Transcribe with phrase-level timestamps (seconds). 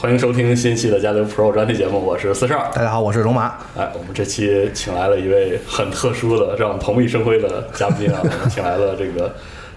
[0.00, 2.70] 欢迎收听新期的《加六 Pro》专题节目，我是四十二。
[2.72, 3.58] 大家好，我是龙马。
[3.76, 9.30] 哎，我们这期请来了一位很特殊的、让我们蓬荜生辉的嘉宾啊， 我们请来了这个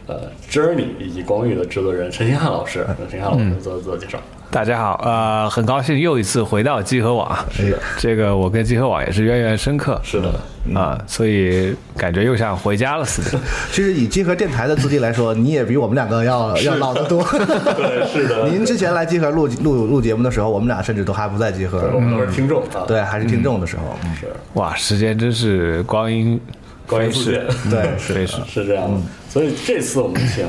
[0.08, 2.88] 呃，Journey 以及光遇的制作人陈新汉老师。
[3.10, 4.18] 陈新汉老师做自我介绍。
[4.54, 7.36] 大家好，呃，很高兴又一次回到集合网。
[7.52, 10.00] 是的，这个我跟集合网也是渊源深刻。
[10.04, 13.44] 是的，啊，所以感觉又像回家了似的。
[13.74, 17.24] 其实以集合电台的资历来说，你也比我们两个要要老得多。
[17.34, 18.48] 对，是的。
[18.48, 22.86] 您之前来集合录录录节目的时候，我们俩甚至都还不在集合，我们都是听众啊。
[22.88, 23.98] 对，还是听众的时候。
[24.20, 24.28] 是。
[24.54, 26.40] 哇，时间真是光阴
[26.86, 27.44] 光阴似箭。
[27.72, 29.02] 对，是是是这样的。
[29.28, 30.46] 所以这次我们请。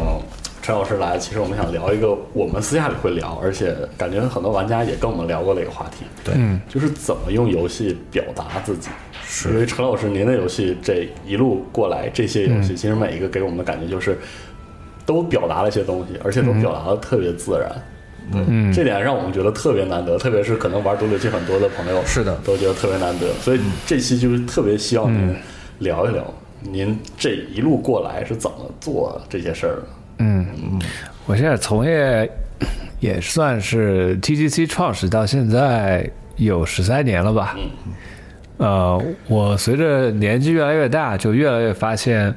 [0.65, 6.07] 陈老师来，其实我们想聊一个我们私下里会聊，而且感觉很多玩家也跟我们聊过的一个话题。
[6.25, 6.35] 对，
[6.71, 8.89] 就是怎么用游戏表达自己。
[9.27, 14.17] 是因为陈老师您的游戏这一路过来，这些游戏其实每一个给我们的感觉就是
[15.05, 17.71] 都表达了一些东西，而且都表达的特别自然。
[18.33, 23.31] 嗯，这点让我们觉得特别难得，特别是可能玩独立游戏很多的朋友是的都觉得特别难得。
[23.35, 25.37] 所以这期就是特别希望您
[25.81, 26.25] 聊一聊
[26.63, 29.83] 您这一路过来是怎么做这些事儿的。
[30.19, 30.81] 嗯嗯，
[31.27, 32.31] 我现在从业
[33.01, 37.57] 也算是 TGC 创始到现在有十三年了吧。
[37.57, 37.71] 嗯。
[38.57, 42.33] 呃，我随着年纪越来越大，就越来越发现，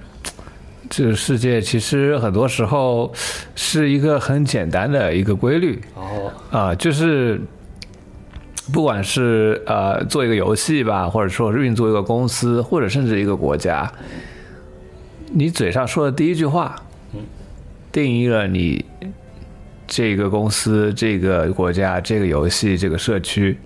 [0.90, 3.14] 这个世界其实很多时候
[3.56, 5.80] 是一个很简单的一个规律。
[5.94, 6.32] 哦。
[6.50, 7.40] 啊，就是
[8.74, 13.90] 不管是呃做一个游戏吧，或者说运作一个公司，或者甚至一个国家，
[15.32, 16.75] 你嘴上说的第一句话。
[17.98, 18.86] 定义了你
[19.88, 23.58] 这个公司、这个国家、这个游戏、这个社区，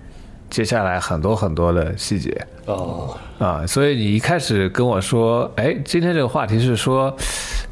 [0.48, 7.14] 接下来很多很多的细节哦啊，所以你一开始跟我说，哎，今天这个话题是说，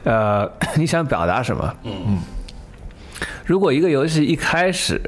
[0.05, 0.47] 呃，
[0.77, 1.75] 你想表达什么？
[1.85, 2.19] 嗯嗯。
[3.47, 5.01] 如果一个游戏一开始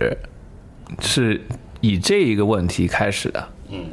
[1.00, 1.38] 是
[1.82, 3.84] 以这一个问题开始的，嗯，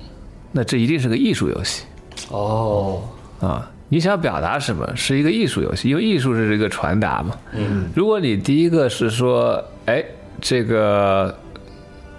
[0.54, 1.84] 那这一定是个艺术游戏。
[2.30, 3.02] 哦
[3.42, 3.70] 啊。
[3.90, 4.88] 你想表达什么？
[4.96, 7.36] 是一个艺术游戏，因为艺术是一个传达嘛。
[7.54, 10.04] 嗯，如果你第一个是说，哎，
[10.40, 11.36] 这个，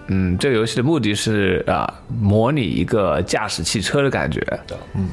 [0.09, 1.89] 嗯，这个游戏的目的是啊，
[2.21, 4.45] 模拟一个驾驶汽车的感觉。
[4.95, 5.09] 嗯，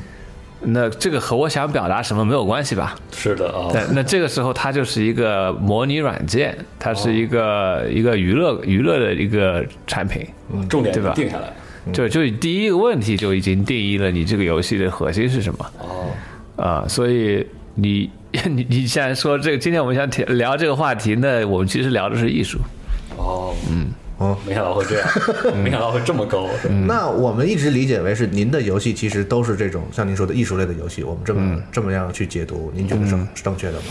[0.62, 2.96] 那这个和我想表达什么没有关系吧？
[3.12, 11.54] 是的啊，对，那这个时候它就是一个模拟软件，它是一个、一个娱乐娱乐的一个产品，嗯重点对吧定下来。
[11.94, 15.97] 就就第一个问题就已经定义了你这个游戏的核心是什么哦，
[16.58, 17.46] 啊、所以
[17.76, 18.10] 你
[18.50, 22.60] 你你现在说这个，今天我们想聊这个话题那，我们其实聊的是艺术，
[23.16, 23.88] 哦，嗯
[24.18, 25.08] 哦没想到会这样，
[25.64, 26.48] 没想到会这么高，
[26.88, 33.86] 那我们一直理解为是您的游戏其实都是这种像您说的艺术类的游戏，我们这么、这么样去解读，您觉得是、是正确的吗？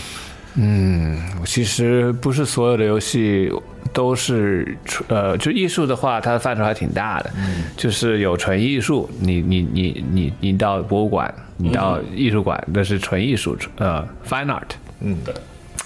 [0.59, 3.51] 嗯其实不是所有的游戏
[3.93, 7.31] 都是纯呃，就艺术的话，它的范畴还挺大的。
[7.77, 14.69] 就是有纯艺术，你你你你你到博物馆，你到艺术馆，那是纯艺术，呃，fine art。
[15.01, 15.33] 嗯，对，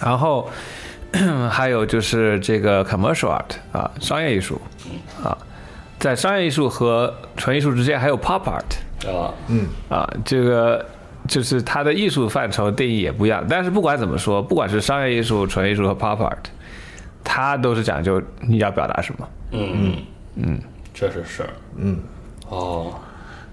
[0.02, 0.50] 然后
[1.50, 4.60] 还有就是这个 commercial art 啊，商业艺术
[5.24, 5.38] 啊，
[6.00, 9.10] 在商业艺术和纯艺术之间还有 pop art。
[9.10, 9.34] 啊，
[9.90, 10.86] 啊，这个
[11.28, 13.44] 就是它的艺术范畴定义也不一样。
[13.50, 16.38] 但是不管怎么说，不管是商业艺术、纯艺术和 pop art，
[17.24, 19.28] 它都是讲究你要表达什么。
[19.52, 19.70] 嗯。
[19.74, 19.96] 嗯。
[20.36, 20.62] 嗯，
[20.94, 21.44] 确实是，
[21.76, 22.00] 嗯，
[22.48, 22.94] 哦，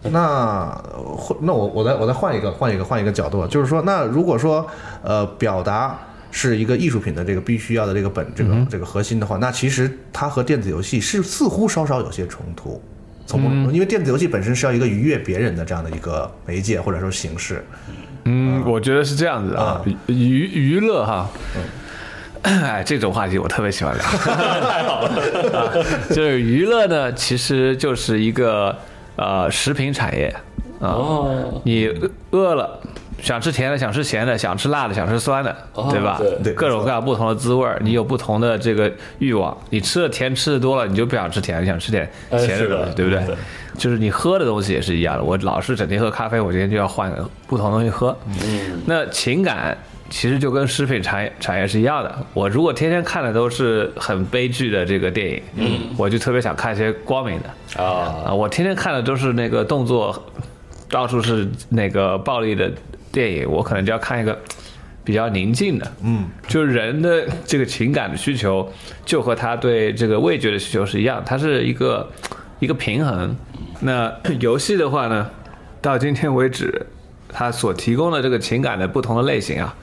[0.11, 0.67] 那
[1.17, 4.67] 或那我我再我再换一个换一个换一个角度啊，就是说，那如果说
[5.03, 5.99] 呃表达
[6.31, 12.81] 是一个艺术品的这个必须要的这个本这个、这个核心的话，那其实它和电子游戏是似乎稍稍有些冲突。
[13.27, 17.63] 从因为电子游戏本身是要一个愉悦别人的这样的一个媒介或者说形式，
[18.25, 21.29] 嗯，我觉得是这样子啊，娱娱乐哈。
[22.43, 24.03] 哎，这种话题我特别喜欢聊。
[24.07, 25.11] 太好了，
[25.53, 25.75] 啊、
[26.09, 28.75] 就是娱乐呢，其实就是一个
[29.19, 30.35] 呃食品产业
[30.81, 30.89] 啊。
[30.89, 31.93] 哦，你
[32.31, 32.81] 饿了，
[33.21, 36.17] 想吃甜的，想吃咸的，想吃辣的，想吃酸的，哦对吧？
[36.19, 39.55] 对对各种各样不同的滋味儿，你有不同的这个欲望。
[39.71, 43.27] 你吃的甜吃的多了，你就不想吃甜，你想吃点哎咸的东西，对不对？
[43.27, 43.37] 对
[43.77, 45.23] 就是你喝的东西也是一样的。
[45.23, 48.17] 我老是整天喝咖啡，我今天就要换个不同的东西喝。
[48.27, 49.77] 嗯，那情感
[50.11, 52.27] 其实就跟食品产业产业是一样的。
[52.35, 57.83] 我如果天天看的都是很悲剧的这个电影，嗯，我就特别想看一些光明的。
[57.83, 60.25] 啊，啊，我天天看的都是那个动作，
[60.89, 62.73] 到处是那个暴力的
[63.13, 64.39] 电影，我可能就要看一个
[65.05, 65.93] 比较宁静的。
[66.03, 68.71] 嗯，就是人的这个情感的需求，
[69.05, 72.11] 就和他对这个味觉的需求是一样，它是一个
[72.61, 73.37] 一个平衡。
[73.81, 75.31] 那游戏的话呢，
[75.81, 76.87] 到今天为止，
[77.31, 79.75] 它所提供的这个情感的不同的类型啊，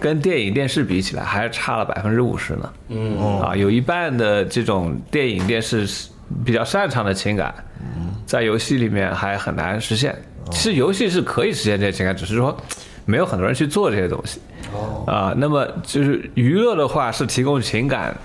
[0.00, 2.72] 跟电影、电视比起来，还是差了百分之五十呢。
[2.88, 5.88] 嗯，啊，有一半的这种电影、电视
[6.44, 7.54] 比较擅长的情感，
[8.26, 10.14] 在游戏里面还很难实现。
[10.50, 12.56] 其实游戏是可以实现这些情感，只是说
[13.04, 14.40] 没有很多人去做这些东西。
[14.72, 18.16] 哦，啊，那么就是娱乐的话是提供情感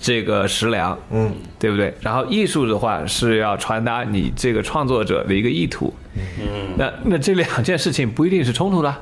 [0.00, 1.92] 这个食粮，嗯，对不对？
[2.00, 5.92] 然后艺术的话是要传达你这个创作者的一个意图。
[6.16, 8.94] 嗯，那那这两件事情不一定是冲突的。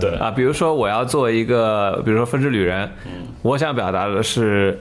[0.00, 2.86] 对，啊，比如说我要做一个，比如说《风之旅人》，
[3.42, 4.78] 我想表达的是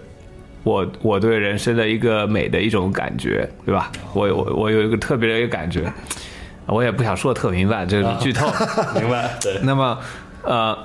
[0.63, 3.92] 我我对人生的一个美的一种感觉，对吧？
[4.13, 5.92] 我我我有一个特别的一个感觉，
[6.68, 8.45] 我也不想说的特明白，这个剧透。
[8.94, 9.98] 明白，对，那么，
[10.44, 10.77] 呃，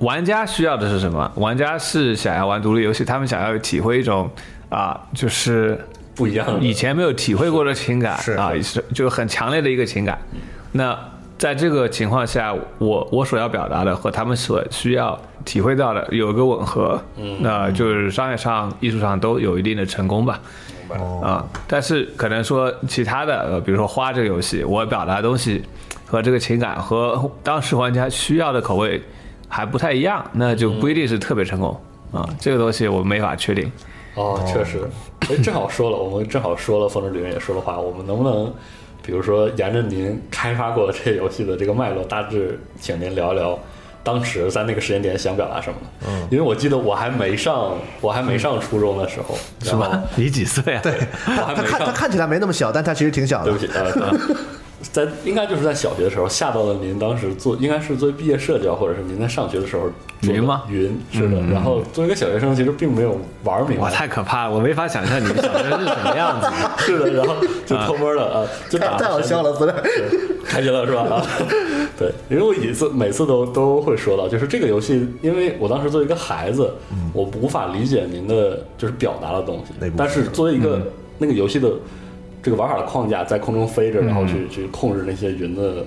[0.00, 1.30] 玩家需要的是什么？
[1.36, 4.28] 玩家是想要玩独立游戏，他们想要体会一种
[4.68, 5.78] 啊，就是
[6.14, 10.18] 不一样的，以前没有体会过的情感是啊，是就很强烈的一个情感。
[10.72, 10.98] 那
[11.38, 20.40] 在这个情况下，我我所要表达的和他们所需要体会到的有一个吻合，嗯，那就是商业上、艺术上都有一定的成功吧。
[21.22, 25.64] 啊，但是可能说其他的，呃，比如说花这个游戏，我表达的东西
[26.06, 29.02] 和这个情感和当时玩家需要的口味
[29.48, 31.78] 还不太一样，那就不一定是特别成功
[32.12, 32.28] 啊。
[32.38, 33.70] 这个东西我没法确定。
[34.14, 34.88] 哦，确实，
[35.28, 38.52] 哎，正好说了，我们正好说了，风之旅人也说了话，我们能不能，
[39.02, 43.58] 比如说沿着您开发过这个游戏的这个脉络，大致请您聊一聊
[44.04, 45.88] 当时在那个时间点想表达什么呢？
[46.08, 50.00] 嗯，因为我记得我还没上，我还没上初中的时候，是吧？
[50.14, 50.80] 你几岁啊？
[50.82, 50.92] 对，
[51.26, 53.58] 我还没他看他，看起来没那么小，但他其实挺小的对不。
[53.58, 54.18] 起，呃，
[54.92, 59.90] 在应该就是在小学的时候吓到了您当时做，应该是作为毕业社交，或者是您在上学的时候
[60.22, 64.54] 云吗云是的，然后作为一个小学生，其实并没有玩明哇，白，太可怕了！
[64.54, 66.46] 我没法想象你们小学是什么样子。
[66.84, 67.34] 是的，然后
[67.66, 69.72] 就偷摸的啊，就打太好笑了，不是？
[69.72, 71.02] 对，开心了是吧？
[71.02, 71.26] 啊，
[71.98, 76.72] 对，因为我一次每次都都会说到，就是这个游戏，因为我当时作为一个孩子，
[77.12, 80.80] 我无法理解您的就是表达的东西但是作为一个、
[81.18, 81.70] 那个游戏的
[82.44, 85.84] 这个玩法的框架，在空中飞着，然后去、去控制那些云的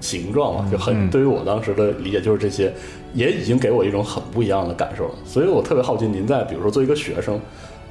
[0.00, 2.70] 形状嘛，就很、对于我当时的理解就是这些，
[3.14, 5.14] 也已经给我一种很不一样的感受了。
[5.24, 7.40] 所以我特别好奇，您在比如说作为一个学生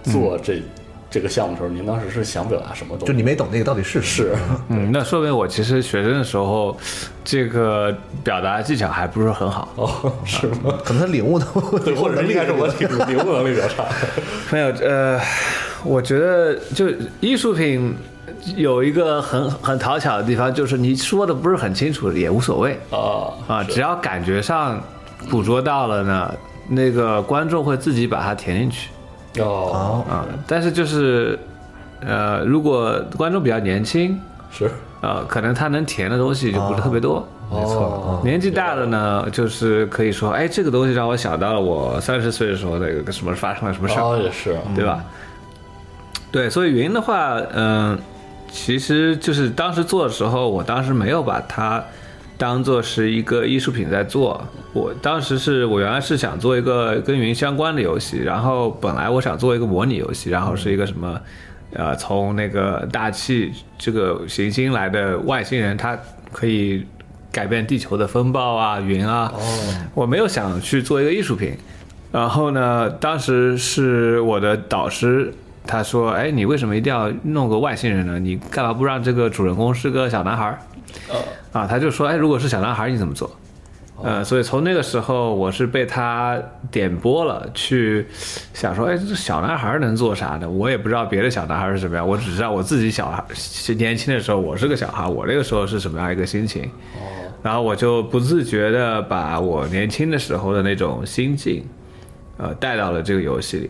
[0.04, 0.62] 做这。
[1.08, 3.06] 这个项目的时候，您当时是想表达什么东西？
[3.06, 4.36] 就你没懂那个到底是是
[4.68, 6.76] 嗯， 那说明我其实学生的时候，
[7.24, 9.70] 这个表达技巧还不是很好。
[9.78, 10.78] 哦，是吗？
[10.84, 11.46] 可能他领悟的
[11.86, 13.86] 对，或者是应该是我领领悟能力比较差。
[14.52, 15.18] 没有，呃，
[15.86, 16.88] 我觉得就
[17.22, 17.96] 艺术品
[18.56, 22.78] 有一个很很讨巧的地方，就是你说的不是很清楚也无所谓。
[22.90, 24.82] 啊啊，只要感觉上
[25.30, 26.34] 捕捉到了呢，
[26.68, 28.90] 那个观众会自己把它填进去。
[29.42, 30.26] 哦，啊。
[30.48, 31.38] 但是就是，
[32.02, 34.20] 呃，如果观众比较年轻，
[34.52, 34.70] 是。
[35.02, 37.28] 啊，可能他能填的东西就不是特别多。
[37.52, 44.02] 没错，年纪大的呢，就是可以说，哎，这个东西让我想到了我三十岁的时候那个什么发生了什么事儿。
[44.02, 45.04] 哦也是，对吧？
[46.36, 47.98] 对，所以云的话，嗯、
[48.52, 51.82] 其实就是当时做的时候，我当时没有把它
[52.38, 54.46] 当做是一个艺术品在做。
[54.74, 61.18] 我当时是我原来是想做一个跟云相关的游戏，然后本来我想做一个模拟游戏，然后是一个什么，
[61.72, 65.98] 呃，从那个大气这个行星来的外星人，他
[66.34, 66.86] 可以
[67.32, 69.32] 改变地球的风暴啊、云啊。
[69.34, 69.40] 哦，
[69.94, 71.54] 我没有想去做一个艺术品。
[72.12, 75.34] 然后呢，当时是我的导师，
[75.68, 78.20] 他说：“哎，你为什么一定要弄个外星人呢？
[78.20, 80.60] 你干嘛不让这个主人公是个小男孩儿？”
[81.52, 83.30] 啊，他就说：“哎，如果是小男孩儿，你怎么做？”
[84.04, 86.38] 呃，所以从那个时候，我是被他
[86.70, 88.06] 点拨了，去
[88.54, 90.50] 想说，哎，这小男孩儿能做啥呢？
[90.50, 93.24] 我也不知道别的小男孩儿是什么样，我只知道我自己小孩
[93.78, 96.70] 年轻的时候，我是个小孩儿，我那个时候是什么样一个心情。
[97.42, 101.66] 然后我就不自觉的把我年轻的时候的那种心境，
[102.38, 103.70] 呃，带到了这个游戏里。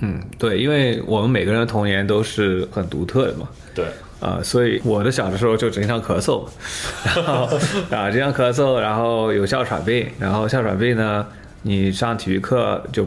[0.00, 3.48] 嗯，对，因为我们每个人的童年都是很独特的嘛。
[3.74, 3.86] 对，
[4.20, 6.46] 啊、所以我的小的时候就经常咳嗽，
[7.16, 7.44] 然后
[7.90, 11.26] 啊，经常咳嗽，然后有哮喘病，然后哮喘病呢，
[11.62, 13.06] 你上体育课就，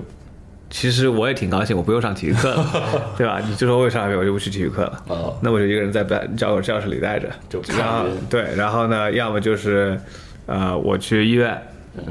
[0.69, 3.39] 其实我也挺高兴，我不用上体育课了， 对吧？
[3.43, 5.03] 你就说为啥我就不去体育课了？
[5.07, 9.99] 哦那我就一个人在班教教室里待着，就看然后对，然后呢，要么就是，
[10.45, 11.59] 呃，我去医院，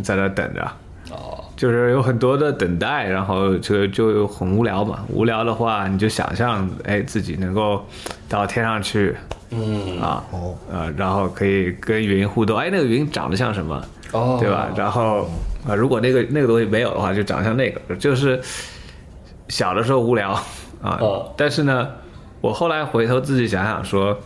[0.02, 0.70] 在那等着，哦，
[1.59, 5.00] 就是有很多的等待，然后就就很无聊嘛。
[5.09, 7.85] 无聊的话，你就想象，哎，自己能够
[8.29, 9.12] 到天上去
[9.50, 10.55] 嗯，啊，哦。
[10.71, 14.69] 呃，然后可以跟云互动，哎，那个云长得像什么，哦，对吧？
[14.77, 15.29] 然后
[15.69, 18.41] 啊、如果那个那个东西没有的话，就长得像那个，就是
[19.49, 20.31] 小的时候无聊
[20.81, 21.35] 啊，哦。
[21.37, 21.88] 但是呢，
[22.41, 24.17] 我后来回头自己想想说，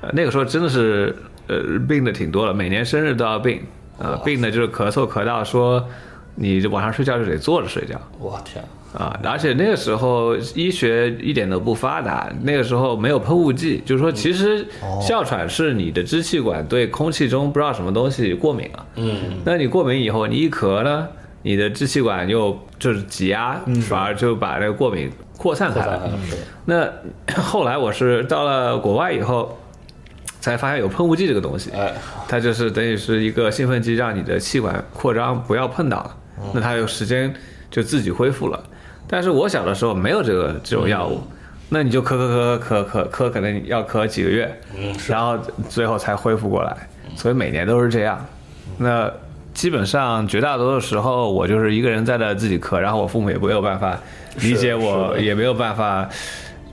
[0.00, 1.14] 呃，那个时候真的是
[1.46, 3.60] 呃病的挺多了，每年生日都要病
[3.98, 5.86] 啊、病的就是咳嗽咳到说
[6.34, 8.00] 你晚上睡觉就得坐着睡觉。
[8.18, 14.66] 我天，啊，而且那个时候医学一点都不发达，那个时候没有喷雾剂，就是说其实
[15.00, 21.08] 哮喘是你的支气管对空气中不知道什么东西过敏了，嗯，那你过敏以后，你一咳呢，
[21.42, 26.10] 你的支气管又就是挤压，反而就把那个过敏扩散开了。
[26.64, 26.88] 那
[27.42, 29.58] 后来我是到了国外以后，
[30.40, 31.92] 才发现有喷雾剂这个东西，哎，
[32.28, 36.16] 它就是等于是一个兴奋剂，让你的气管扩张不要碰到了，
[36.52, 37.32] 那他有时间
[37.70, 38.62] 就自己恢复了。
[39.06, 41.20] 但是我小的时候没有这个这种药物，
[41.68, 45.38] 那你就咳咳咳咳咳咳，可能要咳几个月，嗯，然后
[45.68, 46.74] 最后才恢复过来，
[47.14, 48.24] 所以每年都是这样。
[48.78, 49.10] 那
[49.52, 53.96] 基本上绝大多数时候，我就是一个人在那自己咳，然后我父母也没有办法
[54.40, 56.08] 理解我，也没有办法，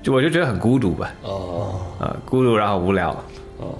[0.02, 3.16] 就我就觉得很孤独吧，哦，啊、孤独然后无聊，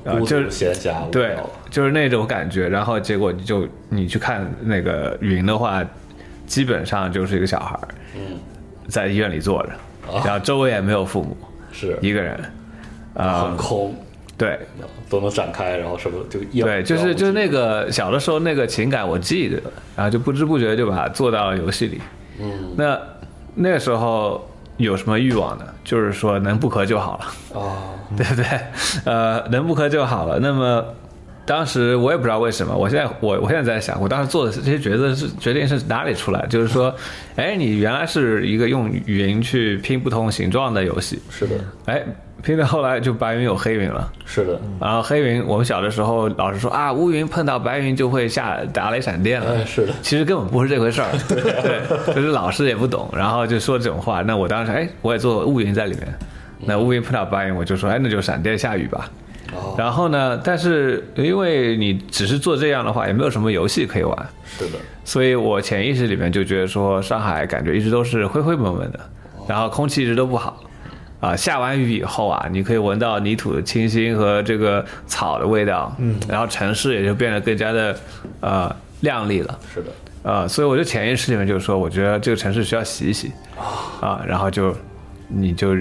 [0.06, 1.36] 啊就是闲暇，对，
[1.70, 2.70] 就是那种感觉。
[2.70, 5.84] 然后结果你就你去看那个云的话，
[6.46, 8.38] 基本上就是一个小孩儿嗯，
[8.88, 9.70] 在医院里坐着，
[10.14, 11.36] 啊然后周围也没有父母，
[11.72, 12.40] 是一个人，
[13.16, 13.96] 啊、很空，
[14.38, 14.60] 对
[15.10, 19.62] 都能展开，然后什么就一对，就是就是那个小的时候那个情感我记得，
[19.96, 22.02] 然后就不知不觉就把它做到了游戏里。
[22.40, 23.00] 嗯，那
[23.56, 24.48] 那个时候
[24.78, 25.66] 有什么欲望呢？
[25.84, 27.26] 就是说能不咳就好了。
[27.54, 27.78] 哦，
[28.16, 28.46] 对不对？
[29.06, 30.40] 呃，能不咳就好了。
[30.40, 30.86] 那么
[31.46, 36.46] 当时我也不知道为什么，我现在我我现在在想，我当时做的这些决策是决定是哪里出来？
[36.48, 36.94] 就是说，
[37.36, 42.04] 哎，你原来是一个用语音去拼不同形状的游戏，是的，哎，
[42.44, 44.12] 拼到后来就白云有黑云了。
[44.26, 49.56] 是的，然后黑云，我们小的时候老师说啊，乌云碰到白云就会下打雷闪电了。
[49.56, 54.22] 哎，是的，其实根本不是这回事儿， 对，就是老师也不懂，然后就说这种话。
[54.22, 56.08] 那我当时哎，我也做乌云在里面，
[56.66, 59.10] 那乌云碰到白云，我就说哎，那就闪电下雨吧。
[59.54, 69.00] 哦，然后呢，但是因为你只是做这样的话，也没有什么游戏可以玩，是的，所以我潜意识里面就觉得说，上海感觉一直都是灰灰蒙蒙的，
[69.48, 70.58] 然后空气一直都不好。
[71.22, 77.96] 啊，下完雨以后啊，你可以闻到泥土的清新和这个草的味道，嗯，然后城市也就变得更加的
[78.40, 79.60] 呃亮丽了。
[79.74, 79.92] 是的，
[80.24, 83.32] 呃，所以我就潜意识里面就是说，我觉得这个城市需要洗一洗
[84.02, 84.76] 啊，然后就
[85.28, 85.76] 你就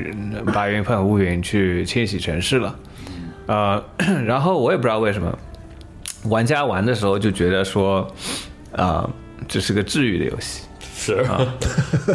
[0.52, 2.76] 把云喷乌云去清洗城市了。
[3.46, 3.82] 呃，
[4.26, 5.36] 然后我也不知道为什么，
[6.24, 8.06] 玩家玩的时候就觉得说，
[8.72, 9.08] 啊、
[9.48, 10.64] 这是个治愈的游戏。
[11.00, 11.40] 是啊，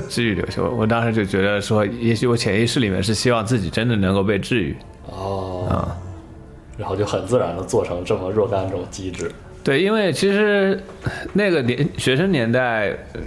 [0.08, 4.76] 治愈的游戏，我我当时就觉得说，也许我潜意识里面是希望自己真的能够被治愈。
[5.08, 5.92] 哦，
[6.78, 9.32] 然后就很自然的做成这么若干种机制。
[9.64, 10.80] 对，因为其实
[11.34, 13.22] 那个年学生年代，嗯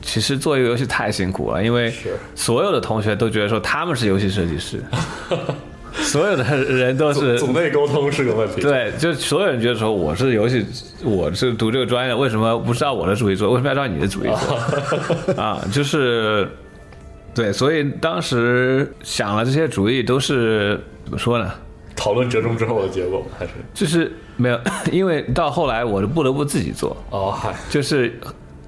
[0.00, 4.82] 其实做一个游戏太辛苦了，因为是所有的同学都觉得说他们是游戏设计师，
[6.02, 8.60] 所有的人都是组内沟通是个问题。
[8.60, 10.64] 对，就所有人觉得说我是游戏，
[11.04, 13.50] 我是读这个专业的，为什么不是照我的主意做？
[13.50, 15.34] 为什么要照你的主意做？
[15.40, 16.48] 啊，就是
[17.34, 21.50] 对，所以当时想了这些主意都是怎么说呢？
[21.96, 24.60] 讨论折中之后的结果吗还是就是没有，
[24.90, 28.12] 因为到后来我就不得不自己做，哦嗨，就是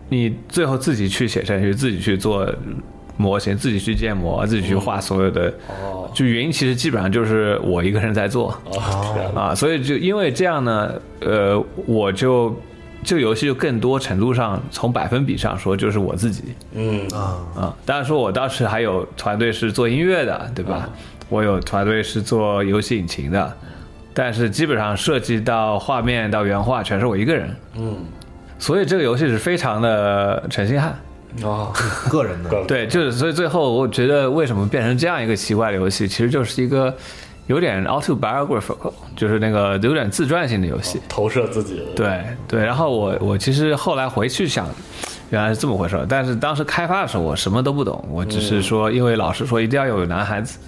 [0.09, 2.49] 你最后自己去写程序，自己去做
[3.17, 5.53] 模型，自己去建模，自己去画所有的。
[5.83, 8.59] 哦就云其实基本上就是我一个人在做。
[9.35, 12.59] 啊，所以就因为这样呢，呃，我就
[13.05, 17.77] 这个游戏就更多程度上从百分比上说就是我自己嗯啊，啊。
[17.85, 20.89] 当然说我当时还有团队是做音乐的，对吧？
[21.29, 23.55] 我有团队是做游戏引擎的，
[24.15, 27.97] 但是基本上涉及到画面到原画全是我一个人，嗯
[28.59, 30.99] 所以这个游戏是非常的陈星汉。
[31.45, 31.73] 啊，
[32.11, 36.95] 个人的 对，就是所以最后我觉得为什么变成这样一个奇怪的游戏，其实就是一个
[37.47, 41.01] 有点 autobiographical，就是那个有点自传性的游戏。
[41.09, 44.67] 投射自己对对，然后我我其实后来回去想，
[45.31, 46.07] 原来是这么回事儿。
[46.09, 50.59] 但是当时开发的时候，我什么都不懂，我只是说，因为老师说一定要有男孩子，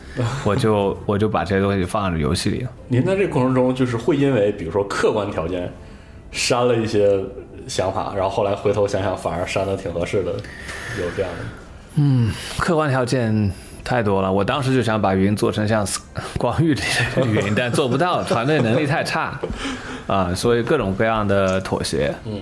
[0.45, 2.71] 我就我就把这些东西放在游戏里了。
[2.87, 5.73] 您在这个过程中，就是会因为比如说客观条件
[6.31, 7.19] 删了一些
[7.69, 11.45] 想法，然后后来回头想想，反而删的挺合适的，有这样的。
[12.01, 13.53] 嗯客观条件
[13.85, 15.87] 太多了，我当时就想把云做成像
[16.39, 16.81] 光遇里
[17.17, 19.39] 的云，但做不到，团队能力太差
[20.07, 22.15] 啊，所以各种各样的妥协。
[22.25, 22.41] 嗯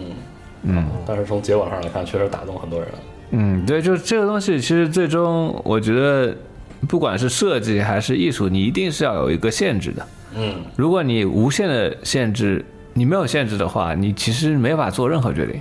[0.63, 2.89] 嗯，但是从结果上来看，确实打动很多人。
[3.31, 6.35] 嗯，对，就这个东西，其实最终我觉得，
[6.89, 10.07] 不管是设计还是艺术，你一定是要有一个限制的。
[10.39, 12.65] 嗯如果你无限的限制，
[12.99, 15.61] 你没有限制的话，你其实没法做任何决定。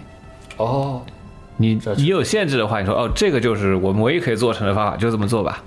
[0.56, 1.02] 哦，
[1.58, 5.62] 你你有限制的话，你说哦，这个就是我们唯一可以做成的方法，就这么做吧。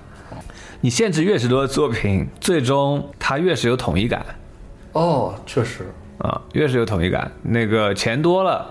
[0.81, 4.25] 你限制越是多的作品，最终它越是有统一感
[4.95, 7.31] 哦，确实，啊，越是有统一感。
[7.43, 8.67] 那个钱多了，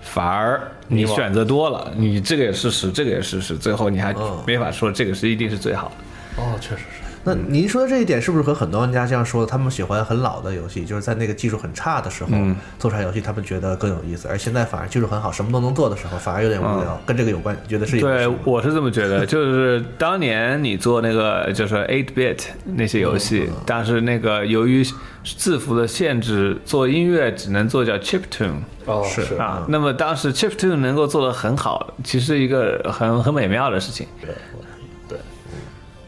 [0.00, 4.14] 反而你选择多了，你这个也试试，这个也试试，最后你还
[4.46, 6.42] 没法说这个是一定是最好的。
[6.42, 7.05] 哦，确实是。
[7.26, 9.50] 那您说的这一点是不是和很多玩家这样说的？
[9.50, 12.30] 他们喜欢很老的游戏，就是在那个技术很差的时候、
[12.78, 17.56] 做出来游戏，他们觉得更有意思，而现在反而技术很好，什么都能做的时候，反而有点无聊，跟这个有关？
[17.64, 24.86] 你觉得是对，我是这么觉得，就是当年你做那个就是 eight bit 那些游戏，但是那个由于
[25.24, 29.66] 字符的限制，做音乐只能做叫 chip tune 哦，是啊。
[29.68, 34.06] 那么当时 chip tune 能够做得很好，其实一个很很美妙的事情。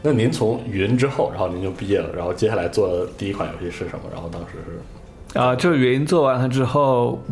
[0.02, 4.02] 那您从云之后，然后您就毕业了，然后接下来做的第一款游戏是什么？
[4.12, 7.22] 然后当时是啊，就是云做完了之后，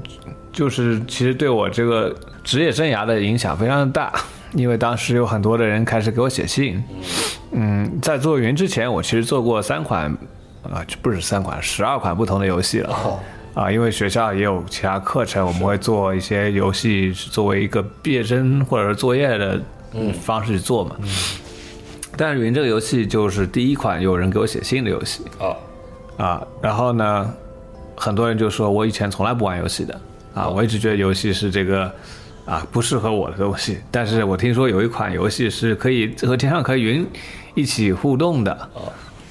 [0.52, 4.12] 就是其实对我这个职业生涯的影响非常的大，
[4.54, 6.82] 因为当时有很多的人开始给我写信。
[7.52, 10.10] 嗯，在做云之前，我其实做过三款，
[10.64, 13.20] 啊，不止三款，十二款不同的游戏了。
[13.54, 19.58] 啊，因为学校也有其他课程，我们会做一些游戏作为一个毕业生或者是作业的
[20.20, 20.96] 方式去做嘛。
[22.16, 25.22] 但是云这个游戏就是第一款有人给我写信的游戏。
[25.38, 25.56] 哦，
[26.16, 27.34] 啊，然后呢，
[27.96, 30.00] 很多人就说我以前从来不玩游戏的。
[30.34, 31.90] 啊，我一直觉得游戏是这个
[32.44, 33.78] 啊不适合我的东西。
[33.90, 37.06] 但是我听说有一款游戏是可以和天上可以云
[37.54, 38.68] 一起互动的。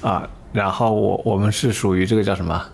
[0.00, 2.64] 啊，然后我我们是属于这个叫什么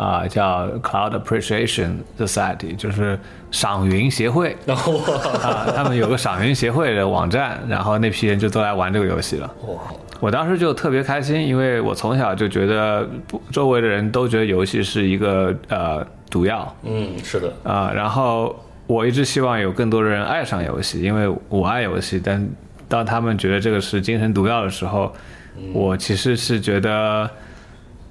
[0.00, 3.18] 啊，叫 Cloud Appreciation Society，就是
[3.50, 4.96] 赏云协会然 后
[5.42, 9.54] 啊，他们有个赏云协会的网站，然后那批人就都来玩这个游戏了。
[9.66, 9.74] 哇，
[10.18, 22.48] 我当时就特别开心，因为我从小就觉得不周围的人都觉得游戏是一个呃毒药嗯，是的，啊、然后我一直希望有更多的人爱上游戏，因为我爱游戏，但
[22.88, 25.14] 当他们觉得这个是精神毒药的时候，
[25.74, 27.28] 我其实是觉得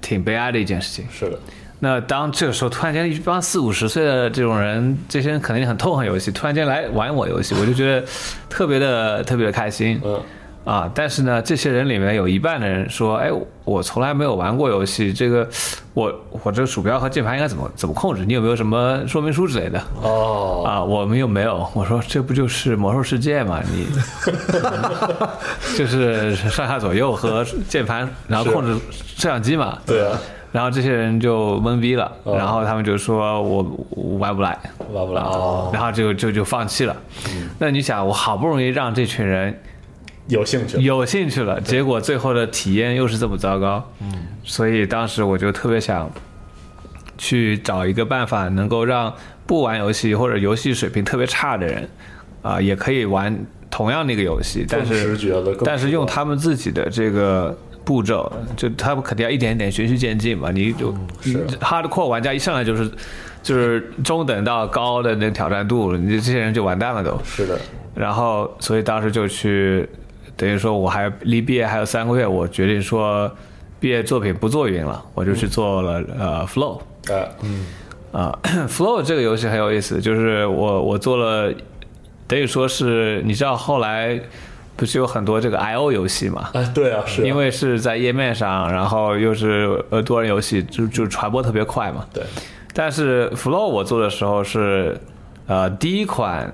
[0.00, 1.04] 挺悲哀的一件事情。
[1.10, 1.38] 是的，
[1.82, 8.06] 那当这个时候突然间一帮四五十岁的这种人，这些人肯定很痛恨游戏，突然间来玩我游戏，我就觉得
[8.50, 9.98] 特别的特别的开心。
[10.04, 10.22] 嗯，
[10.64, 13.30] 啊，但是呢，这些人里面有一半的人说，哎，
[13.64, 15.48] 我从来没有玩过游戏，这个
[15.94, 16.12] 我
[16.44, 18.26] 我这个鼠标和键盘应该怎么怎么控制？
[18.26, 19.82] 你有没有什么说明书之类的？
[20.02, 21.66] 哦，啊，我们又没有。
[21.72, 23.58] 我说这不就是魔兽世界吗？
[23.72, 23.86] 你
[25.78, 28.74] 就是上下左右和键盘，然后控制
[29.16, 29.78] 摄像机嘛。
[29.86, 30.18] 对啊，
[30.52, 32.36] 然后这些人就懵逼了，哦。
[32.36, 34.58] 然后他们就说我我玩不来，
[34.92, 36.96] 玩不来哦，然后就就就放弃了。
[37.58, 39.56] 那你想，我好不容易让这群人
[40.28, 44.12] 有兴趣，有兴趣了，结果最后的体验又是这么糟糕，嗯，
[44.44, 46.10] 所以当时我就特别想
[47.18, 49.12] 去找一个办法，能够让
[49.46, 51.88] 不玩游戏或者游戏水平特别差的人，
[52.42, 53.36] 啊、也可以玩
[53.70, 55.18] 同样的一个游戏，但是
[55.64, 57.56] 但是用他们自己的这个
[57.90, 60.52] 步骤，就他们肯定要一点一点循序渐进嘛。
[60.52, 62.88] 你就、是 hardcore 玩家一上来就是
[63.42, 67.18] 就是中等到高的那挑战度，你这些人就完蛋了都。
[67.24, 67.58] 是的，
[67.92, 69.88] 然后所以当时就去，
[70.36, 73.28] 等于说我还离毕业还有三个月，我决定说
[73.80, 76.80] 毕业作品不做云了，我就去做了呃 Flow。
[77.08, 77.66] 呃，嗯，
[78.12, 81.52] 啊、 f l o w 这个游戏很有意思，就是我我做了，
[82.28, 84.20] 等于说是你知道后来
[84.80, 86.48] 不是有很多这个 I O 游戏嘛？
[86.54, 87.26] 哎，对啊，是啊。
[87.26, 92.06] 因为是在页面上，然后又是呃多人游戏，就就传播特别快嘛。
[92.14, 92.24] 对，
[92.72, 94.98] 但是 Flow 我做的时候是
[95.46, 96.50] 呃第一款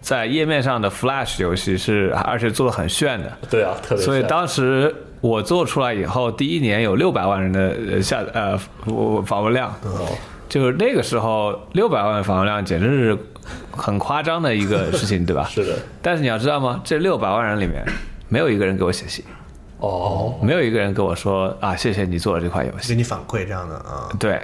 [0.00, 8.58] 在页面上的 Flash 游戏是，而且做的很炫的，对啊，特别所以当时我做出来以后，第一年有六百万人的呃下呃
[9.24, 10.08] 访问量，哦。
[10.48, 13.18] 就是那个时候六百万访问量简直是
[13.70, 15.44] 很夸张的一个事情，对吧？
[15.50, 16.80] 是的，但是你要知道吗？
[16.84, 17.84] 这六百万人里面，
[18.28, 19.24] 没有一个人给我写信，
[19.78, 22.88] 哦，没有一个人跟我说啊，谢谢你做了这款游戏。
[22.88, 24.40] 给你反馈这样的啊，对，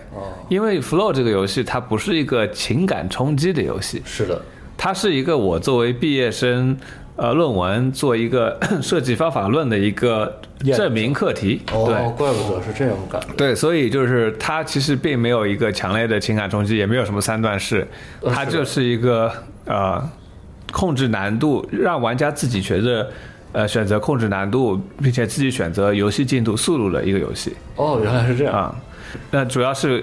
[0.48, 4.40] 因为 Flow 这个游戏它不是一个情感冲击的游戏，是的，
[4.76, 6.76] 它是一个我作为毕业生，
[7.22, 11.62] 呃，论文做一个 设计方法论的一个证证明课题。
[11.72, 17.86] 哦，对怪不得是这种感觉，对，所以就是它其实并没有一个强烈的情感冲击，也没有什么三段式，
[18.34, 19.32] 它就是一个
[19.66, 20.02] 呃
[20.72, 23.08] 控制难度，让玩家自己觉得。
[23.54, 28.74] 呃，选择控制难度，并且自己选择游戏进度速度的一个游戏哦，原来是这样，啊。
[29.30, 30.02] 那主要是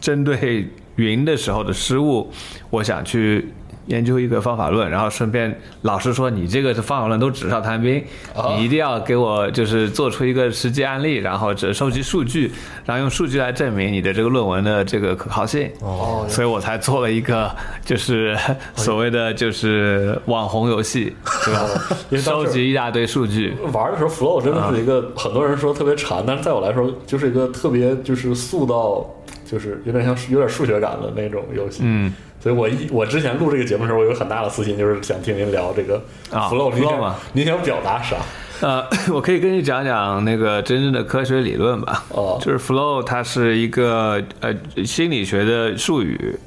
[0.00, 2.30] 针对云的时候的失误，
[2.70, 3.48] 我想去
[3.90, 8.02] 研究一个方法论，然后顺便老师说你这个是方法论都纸上谈兵，
[8.34, 12.52] 哦你一定要给我就是做出一个实际案例，然后只收集数据，
[12.84, 15.68] 然后用数据来证明你的这个论文的这个可靠性。
[15.80, 17.50] 哦，所以我才做了一个
[17.84, 18.38] 就是
[18.76, 21.12] 所谓的就是网红游戏，
[21.44, 22.22] 对吧？
[22.22, 29.04] 收集一大堆数据，玩的时候，Flow 真的是一个很多人说特别馋，但是在我来说，就是一个特别就是速到
[29.44, 31.80] 就是有点像有点数学感的那种游戏。
[31.82, 38.16] 嗯，所以我一我之前录这个节目的时候，我有很大的私心，就是想听您聊这个啊 Flow，嘛您想表达啥？
[38.62, 42.02] 呃， 我可以跟你讲讲那个真正的科学理论吧。
[42.10, 46.38] 哦就是 flow，它是一个呃心理学的术语。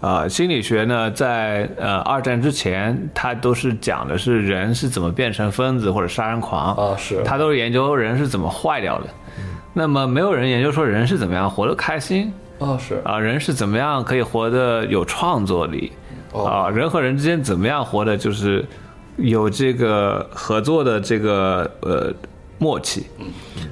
[0.00, 9.08] 啊、心理学呢，在呃二战之前，它都是讲的是人是怎么变成疯子或者杀人狂啊是它都是研究人是怎么坏掉的。
[9.74, 15.92] 那么没有人研究说人是怎么样活得开心啊，是啊、人是怎么样可以活得有创作力
[16.32, 18.64] 哦啊、人和人之间怎么样活得就是
[19.16, 22.12] 有这个合作的这个呃
[22.58, 23.06] 默契。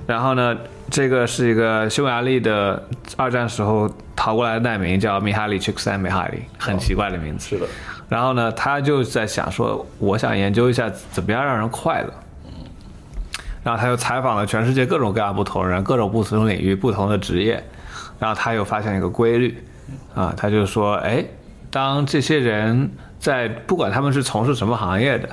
[0.06, 0.56] 然后呢，
[0.88, 2.82] 这个是一个匈牙利的
[3.16, 7.48] 二战时候逃过来的难民，叫米哈里·切克塞米哈里，很奇怪的名字。
[7.48, 7.66] 是的，
[8.08, 12.12] 然后呢，他就在想说，我想研究一下怎么样让人快乐。
[13.64, 17.60] 然后他又采访了全世界各种各样不同人、各种不同领域、不同的职业，
[18.18, 19.58] 然后他又发现一个规律，
[20.14, 21.24] 啊，他就说，哎，
[21.70, 25.28] 当这些人在不管他们是从事什么行业的，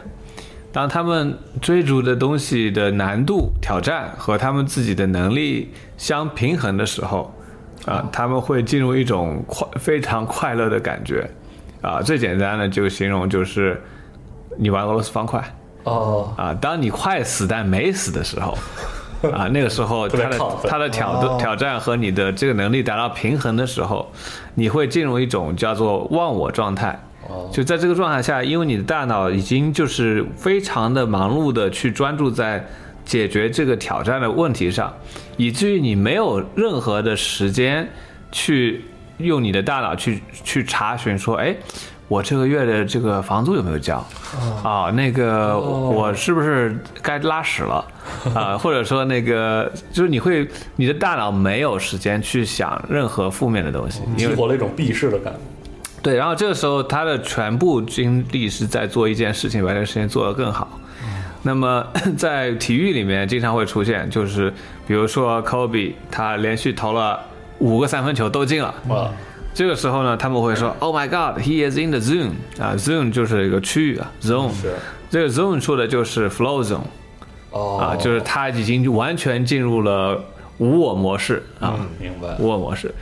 [0.72, 7.34] 当他们追逐的东西的难度、挑战和他们自己的能力相平衡的时候，
[7.86, 11.30] 啊，他们会进入一种快非常快乐的感觉，
[11.82, 13.82] 啊，最简单的就形容就是
[14.58, 15.44] 你玩俄罗斯方块。
[15.84, 18.58] 哦，啊，当你快死但没死的时候，
[19.32, 24.12] 啊，那个时候他的他的挑挑战和你的这个能力达到平衡的时候，
[24.56, 27.00] 你会进入一种叫做忘我状态。
[27.52, 32.64] 就在这个状态下，因为你的大脑已经就是非常的忙碌的去专注在
[33.06, 34.94] 解决这个挑战的问题上，
[35.38, 37.90] 以至于你没有任何的时间
[38.32, 38.84] 去
[39.20, 41.56] 用你的大脑去去查询说，哎，
[42.14, 43.98] 我这个月的这个房租有没有交？
[44.64, 47.84] 啊，那个我是不是该拉屎了？
[48.36, 55.40] 啊，或者说那个就是你会你的大脑没有时间去想任何负面的东西，激活了一种避世的感觉。
[56.04, 60.80] 对，然后这个时候他的全部精力是在做一件事情，把这个事情做得更好。
[61.42, 61.84] 那么
[62.16, 64.54] 在体育里面经常会出现，就是
[64.86, 67.20] 比如说 Kobe 他连续投了
[67.58, 69.10] 五个三分球都进了，哇，
[69.54, 74.52] 这个时候呢，他们会说 “Oh my God, he is in the zone” 啊，zone 就是一个区域啊，zone。
[74.54, 74.74] 是。
[75.10, 76.82] 这个 zone 说的就是 flow zone
[77.52, 77.78] 哦。
[77.78, 80.20] 啊，就是他已经完全进入了
[80.58, 82.36] 无我模式啊，明白。
[82.40, 82.94] 无我模式。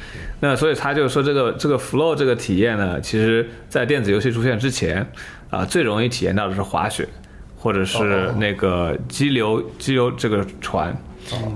[0.42, 5.10] 那所以他就说这个这个 flow 这个体验呢，其实在电子游戏出现之前
[5.50, 7.08] 啊，最容易体验到的是滑雪，
[7.58, 10.94] 或者是那个激流激流这个船，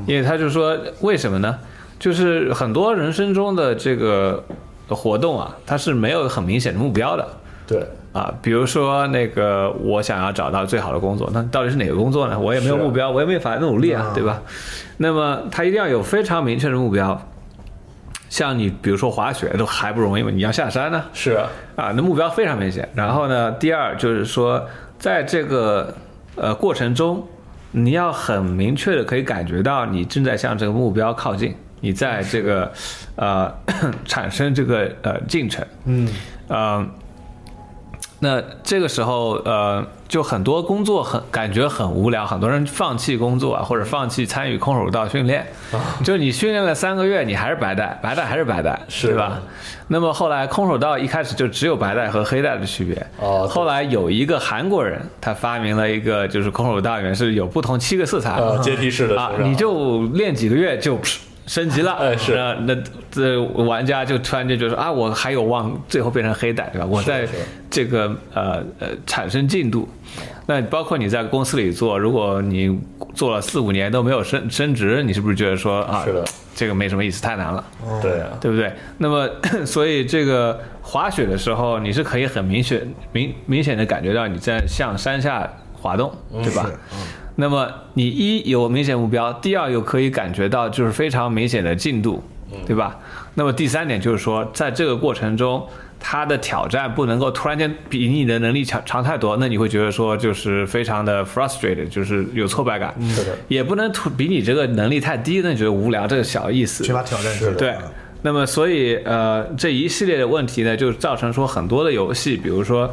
[0.07, 1.59] 因为他就说为什么呢？
[1.97, 4.43] 就是很多人生中的这个
[4.89, 7.27] 活动啊，它是没有很明显的目标的。
[7.67, 12.39] 对，啊，比如说那个我想要找到最好的工作，那到底是哪个工作呢？
[12.39, 14.41] 我也没有目标，我也没法努力啊啊，对吧？
[14.97, 17.19] 那么他一定要有非常明确的目标。
[18.27, 22.87] 像你比如说滑雪都还不容易嘛，你要下山呢，是啊，啊，那目标非常明显。
[22.93, 24.63] 然后呢，第二就是说，
[24.99, 25.93] 在这个
[26.35, 27.25] 呃过程中，
[27.71, 32.71] 你要很明确的可以感觉到你正在向这个目标靠近，你在这个
[33.15, 33.53] 呃
[34.05, 35.65] 产生这个呃进程。
[35.85, 36.07] 嗯，
[36.47, 36.85] 呃，
[38.19, 45.45] 那这个时候，呃，就很多工作很感觉很无聊，很多人放弃工作啊，或者放弃参与空手道训练，
[46.03, 49.13] 就你训练了三个月，你还是白带，白带还是白带，是。
[49.13, 49.41] 吧？
[49.87, 62.75] 那么后来空手道一开始就只有白带和黑带的区别，哦后来有一个韩国人，他发明了一个就是空手道里面是有不同七个色彩，呃，阶梯式的啊你就练几个月就噗升级了，哎是啊那
[63.11, 66.85] 这玩家就突然间就说啊，我还有望最后变成黑带，对吧？
[66.85, 67.27] 我在
[67.69, 69.87] 这个呃呃产生进度。
[70.47, 72.79] 那包括你在公司里做，如果你
[73.15, 77.63] 做了四五年都没有升升职，你是不是觉得说啊，是的，这个没什么意思，太难了？
[78.01, 78.71] 对啊，对不对？
[78.99, 79.27] 那么，
[79.65, 86.69] 所以这个滑雪的时候，你是可以很明显、明明显的感觉到你在向山下滑动，对吧？
[87.35, 92.23] 那么你一有明显目标，第二又可以感觉到就是非常明显的进度，
[92.65, 92.97] 对吧？
[93.33, 95.67] 那么第三点就是说，在这个过程中，
[95.99, 102.95] 它的挑战不能够突然间比你的能力强强太多，那你会觉得说就是非常的 frustrated，就是有挫败感。
[103.09, 106.85] 是的，也不能突比你这个能力太低，那你觉得无聊，这个小意思。
[106.85, 107.53] 缺乏挑战性。
[107.55, 107.75] 对，
[108.21, 112.89] 那么所以呃这一系列的问题呢，就造成说很多的游戏，比如说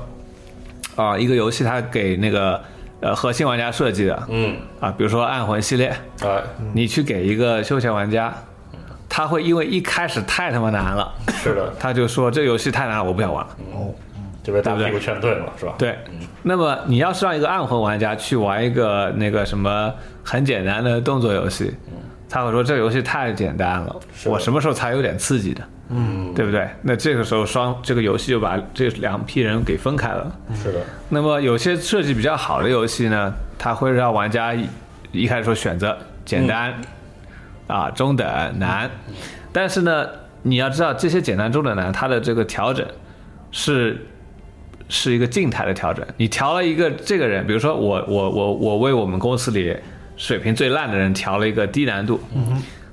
[0.96, 2.60] 啊、一个游戏它给那个
[3.02, 8.32] 呃核心玩家设计的嗯，啊，比如说暗魂系列，哎，你去给一个休闲玩家，
[9.08, 13.56] 他会因为一开始太他妈难了，是的，他就说这游戏太难了，我不想玩了。
[13.74, 13.92] 哦
[14.44, 15.72] 就被大对不对屁股劝退嘛，是吧？
[15.78, 15.96] 对，
[16.42, 21.72] 那么你要是让一个暗魂玩家去玩一个那个什么很简单的动作游戏，
[22.28, 25.62] 他会说这游戏太简单了，我什么时候才有点刺激的？
[25.94, 26.66] 嗯，对不对？
[26.80, 30.34] 那这个时候双这个游戏就把这两批人给分开了。
[30.54, 34.66] 是的，那么有些设计比较好的游戏呢，它会让玩家一
[35.12, 36.72] 一开始说选择简单、
[37.66, 38.26] 啊、中等、
[38.58, 38.90] 难，
[39.52, 40.08] 但是呢，
[40.42, 42.86] 你要知道这些简单、中等、难，它的这个调整
[43.50, 44.06] 是
[44.88, 46.02] 是一个静态的调整。
[46.16, 49.76] 你调了一个这个人，比如说我我我我为我们公司里
[50.16, 52.18] 水平最烂的人调了一个低难度，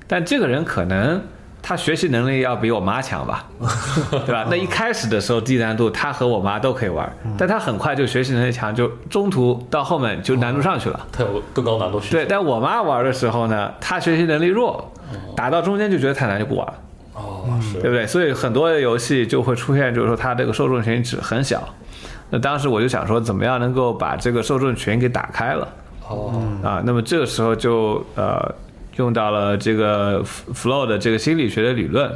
[0.06, 1.18] 但这个人可能。
[1.62, 3.46] 他学习能力要比我妈强吧，
[4.26, 4.46] 对吧？
[4.50, 11.06] 那一开始的时候低难度，他和我妈都可以玩，但他很快就学习能力强，就中途到后面就难度上去了。
[11.12, 12.16] 他有更高难度需求。
[12.16, 14.92] 对，但我妈玩的时候呢，她学习能力弱，
[15.36, 16.74] 打到中间就觉得太难就不玩了，
[17.14, 18.06] 哦，是对不对？
[18.06, 21.62] 所以很多的游戏就会出现，就是说它这个受众群只很小。
[22.30, 25.68] 那当时我就想说，怎么样能够把这个受众群给打开了
[26.08, 26.80] 哦，啊？
[26.84, 28.54] 那么这个时候就呃
[29.00, 32.12] 用到了这个 flow 的这个心理学的理论，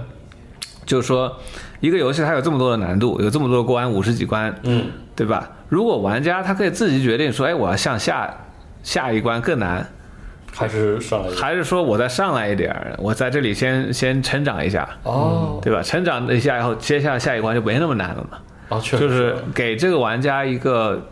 [0.84, 1.34] 就是说
[1.80, 4.84] 一个游戏它有这么多的难度，有这么多的关，五十几关，嗯，
[5.16, 5.50] 对吧？
[5.70, 8.32] 如果玩家他可以自己决定说，哎，我要向下
[8.82, 9.86] 下一关更难，
[10.52, 15.82] 还是上来还是说我再上来一点儿，我在这里先先成长一下，哦，对吧？
[15.82, 18.38] 成长一下以后，接下来下一关就没那么难了嘛。
[18.68, 21.02] 哦，确实就是给这个玩家一个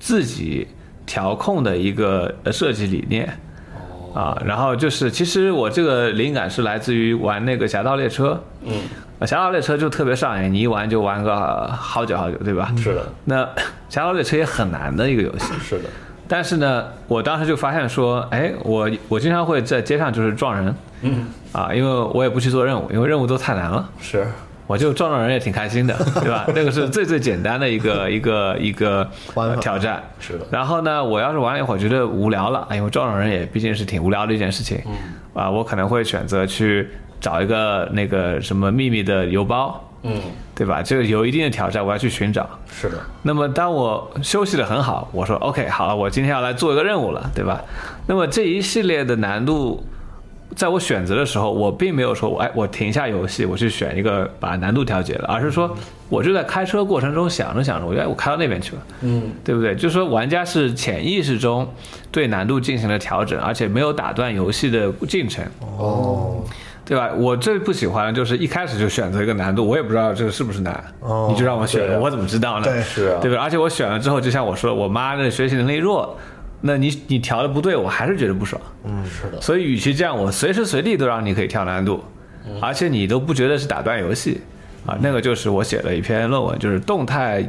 [0.00, 0.66] 自己
[1.06, 3.32] 调控的一个呃设计理念。
[4.14, 8.32] 啊，然后就是，其实我这个灵感是来自于玩那个《侠盗猎车》。
[8.64, 8.82] 嗯，
[9.18, 12.72] 呃侠盗猎车》就特别上瘾，你一玩就玩个呃好久好久，对吧？
[12.76, 13.42] 是的，那
[13.88, 15.88] 《侠盗猎车》也很难的一个游戏，是的，
[16.28, 24.26] 但是呢，我当时就发现说，哎，我我经常会在街上就是撞人，嗯，啊，因为我也不去做任务，因为任务都太难了，是
[24.66, 26.44] 我就撞撞人也挺开心的， 对吧？
[26.54, 30.02] 那个是最最简单的一个 一个一个呃挑战。
[30.18, 34.80] 是的，然后呢，我要是玩了一会儿觉得无聊了，哎，因为撞撞人也毕竟是挺无聊的一件事情，
[35.34, 36.88] 啊，我可能会选择去
[37.20, 40.20] 找一个那个什么秘密的邮包嗯，
[40.54, 40.82] 对吧？
[40.82, 42.46] 这个有一定的挑战，我要去寻找。
[42.70, 47.62] 是的，那么当我休息的很好，我说 OK 好了，我今天要来做一个任务了，对吧？
[48.06, 49.82] 那么这一系列的难度，
[50.54, 55.76] 在我选择的时候，我并没有说，哎，我停下游戏，我去选一个把难度调节了，而是说，
[56.08, 59.74] 我就在开车过程中想着想着，我觉得哎我开到那边去了，嗯，对不对？
[59.74, 61.68] 就是说，玩家是潜意识中
[62.12, 65.44] 对难度进行了调整，而且没有打断游戏的进程。
[65.76, 66.44] 哦，
[66.84, 67.10] 对吧？
[67.16, 72.64] 我最不喜欢的就是一开始就选择一个难度，我也不知道这个是不是难，哦你就让我选啊我怎么知道呢？
[72.64, 73.42] 对是啊，对吧？
[73.42, 76.16] 而且我选了之后，就像我说，我妈的学习能力弱，
[76.66, 78.60] 那你你调的不对，我还是觉得不爽。
[78.86, 82.02] 嗯是的，所以与其这样，我随时随地都让你可以调难度，
[82.58, 84.40] 而且你都不觉得是打断游戏
[84.86, 84.96] 啊。
[85.02, 87.46] 那个就是我写了一篇论文，就是动态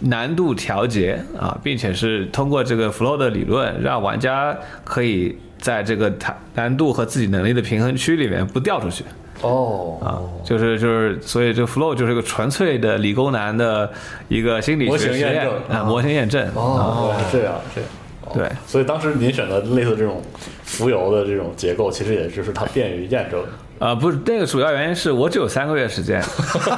[0.00, 9.04] 难度调节啊，并且是通过这个 flow 的理论，让玩家可以在这个难难度和自己能力的平衡区里面不掉出去。
[9.42, 13.92] 哦，啊，就是就是，所以这 flow 就是个纯粹的理工男的
[14.28, 17.90] 一个心理模学实验型验证啊，模型验证哦，这样，这样。
[18.34, 18.50] 哦对。
[18.66, 20.22] 所以当时您选择类似这种
[20.64, 23.42] 浮游的这种结构，其实也就是它便于验证。
[23.80, 26.22] 啊，不是那个主要原因是我只有三个月时间。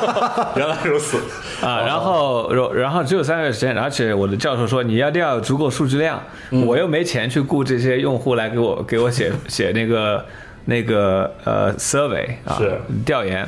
[0.57, 1.19] 原来如此，
[1.63, 6.21] 啊，然后然然后只有三个月时间，而且我的教授说你一定要有足够数据量，
[6.67, 10.25] 我又没钱去雇这些用户来给我给我写写那个
[10.65, 12.81] 那个呃 survey 啊是。
[13.05, 13.47] 调研。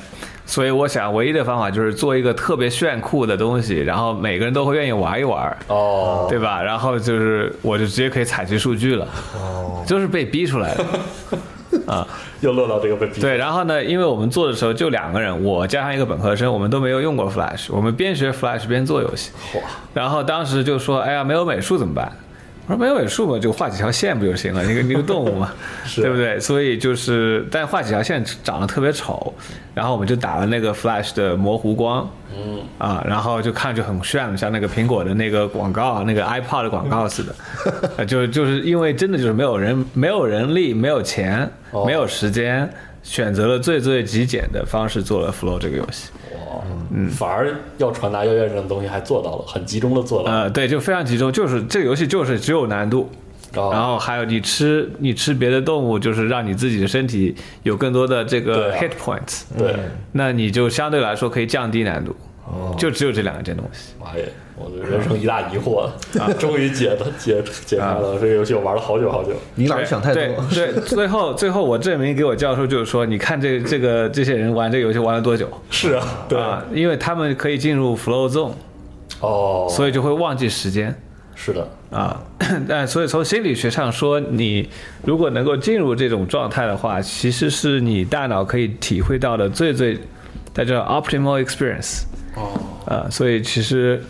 [0.49, 6.63] 所以我想，唯一的方法就是做一个特别炫酷的东西，然后每个人都会愿意玩一玩，哦，对吧？
[6.63, 9.07] 然后就是我就直接可以采集数据了，
[9.37, 10.85] 哦就是被逼出来的。
[11.87, 12.07] 啊
[12.41, 13.21] 又落到这个被逼。
[13.21, 19.33] 对，然后呢，因为我们做的时候就两个人，我加上一个本科生，我们都没有用过 Flash，我们边学 Flash 边做游戏。
[19.55, 19.61] 哇，
[19.93, 22.11] 然后当时就说，哎呀，没有美术怎么办？
[22.69, 24.63] 我说没有美术嘛，就画几条线不就行了？
[24.65, 25.53] 一个一个动物嘛，
[25.97, 26.39] 对不对？
[26.39, 29.33] 所以就是，但画几条线长得特别丑，
[29.75, 37.35] 然后我们就打了那个 Flash 的模糊光，嗯啊，然后就看着就很炫，像那个苹果的那个广告啊，那个 iPod 的广告似的，
[37.97, 42.69] 呃就就是因为真的就是没有人没有人力，没有钱，哦没有时间，
[43.03, 46.11] 选择了最最极简的方式做了 Flow 这个游戏。
[46.49, 50.43] 哇，嗯，反而要传达要验证的东西还做到了，很集中的做到了。
[50.43, 53.11] 呃，对，就非常集中，就是这个游戏就是只有难度，
[53.55, 53.71] 哦。
[53.73, 58.81] 然后还有你吃你吃别的动物，就是让你自己的身体有更多的这个对啊。
[58.81, 59.75] hit points，、对，
[60.13, 62.75] 那你就相对来说可以降低难度，哦。
[62.79, 63.95] 就只有这两件东西。
[64.01, 65.83] 妈耶，我的人生一大疑惑
[66.19, 68.19] 啊， 终于解的解解开了。
[68.21, 69.31] 这个游戏我玩了好久好久。
[69.55, 70.23] 你老是想太多。
[70.51, 75.49] 对对， 最后最后我证明给我教授就是说，你看这这个这些人玩这个游戏玩了多久？
[75.71, 78.53] 是啊，对啊，因为他们可以进入 flow zone，
[79.21, 80.95] 哦，所以就会忘记时间。
[81.41, 82.21] 是的，啊，
[82.69, 84.69] 但所以从心理学上说，你
[85.05, 89.97] 如果能够进入这种状态的话，其实是你大脑可以体会到的最最，
[90.53, 92.03] 它叫 optimal experience。
[92.35, 94.03] 哦，啊，所以其实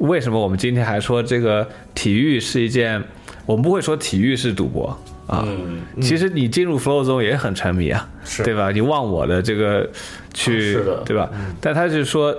[0.00, 3.02] 为什么我们今天还说这个体育是一件，
[3.46, 4.86] 我们不会说体育是赌博
[5.26, 5.44] 啊。
[5.46, 8.70] 嗯，其实你进入 flow 中也很沉迷啊，是对吧？
[8.70, 9.88] 你忘我的这个
[10.32, 11.30] 去，对吧？
[11.60, 12.34] 但他是说，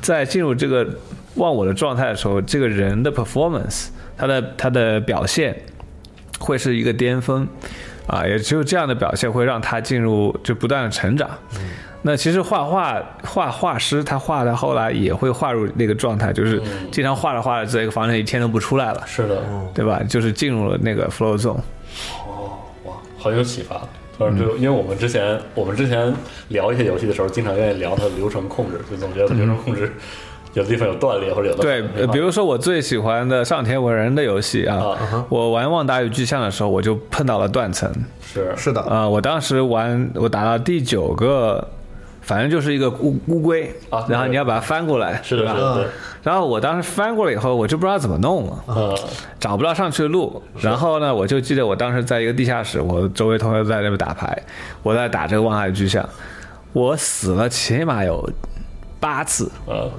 [0.00, 0.86] 在进入这个
[1.36, 5.56] 忘我的状态的时候，这个人的 performance，他的他的表现
[6.40, 7.46] 会是一个巅峰
[8.08, 11.30] 啊，也只有这样的表现会让他进入就不断的成长。
[12.02, 16.60] 那其实画画画画师他画到后来也会画入那个状态，就是
[16.90, 20.02] 经常画着画着，在一个房间一天都不出来了，是的，对吧？
[20.08, 21.56] 就是进入了那个 flow zone。
[22.26, 23.80] 哦，哇，很有启发。
[24.18, 26.12] 突然就因为我们之前我们之前
[26.48, 29.90] 聊一些游戏的时候，经常愿意聊它的流程控制，就总觉得它流程控制
[30.52, 37.90] 有的地方有断裂，或者有的对，呃比如说我最喜欢的上田文人的游戏啊啊，我玩《旺达与巨像》的时候，我就碰到了断层。
[38.20, 41.66] 是是的，啊，我当时玩，我打到第九个，
[42.22, 45.84] 反正就是一个乌乌龟啊然后你要把它翻过来，是的，吧
[46.22, 48.94] 然后我当时翻过来以后，我就不知道怎么弄了，啊，
[49.40, 50.40] 找不到上去的路。
[50.60, 54.40] 然后呢，我就记得我当时在一个地下室，我周围同学在那边打牌，
[54.84, 56.00] 我在打这个《望海巨象》，
[56.72, 58.30] 我死了起码有
[59.00, 59.50] 八次。
[59.66, 59.90] 呃，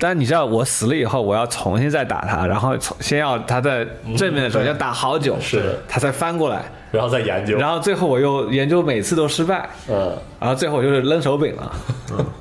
[0.00, 3.86] 但你知道，我死了以后，我要重新再打他，然后从先要他在
[4.16, 10.10] 正面的时候要打好久，是的他才翻过来，然后再研究，然后最后我又研究每次都失败，嗯，
[10.40, 11.72] 然后最后就是扔手柄了，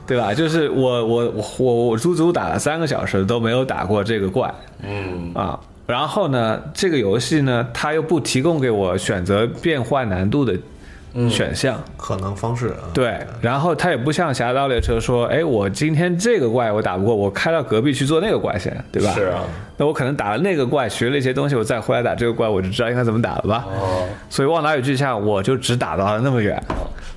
[0.07, 0.33] 对吧？
[0.33, 4.49] 就是我我我我我足足打了三个小时都没有打过这个怪
[4.81, 5.59] 嗯，啊。
[5.85, 10.55] 然后呢，这个游戏呢，它又不提供给我选择变换难度的
[11.29, 13.19] 选项，可能方式啊，对。
[13.41, 19.11] 然后它也不像《侠盗猎车》说，哎，我今天这个怪我打不过，我开到隔壁去做那个怪先，对吧？
[19.13, 19.43] 是啊，
[19.77, 23.65] 那我可能打了那个怪，学了一些东西，我再回来打这个怪，我就知道应该怎么打了吧？
[23.67, 26.61] 哦，所以《旺达与巨像》我就只打到了那么远，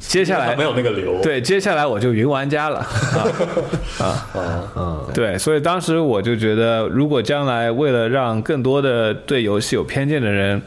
[0.08, 1.20] 接下来没有那个流。
[1.22, 2.78] 对，接下来我就云玩家了
[3.98, 10.60] 啊啊嗯，对，所以当时我就觉得，如果将来为了让更多的对游戏有偏见的人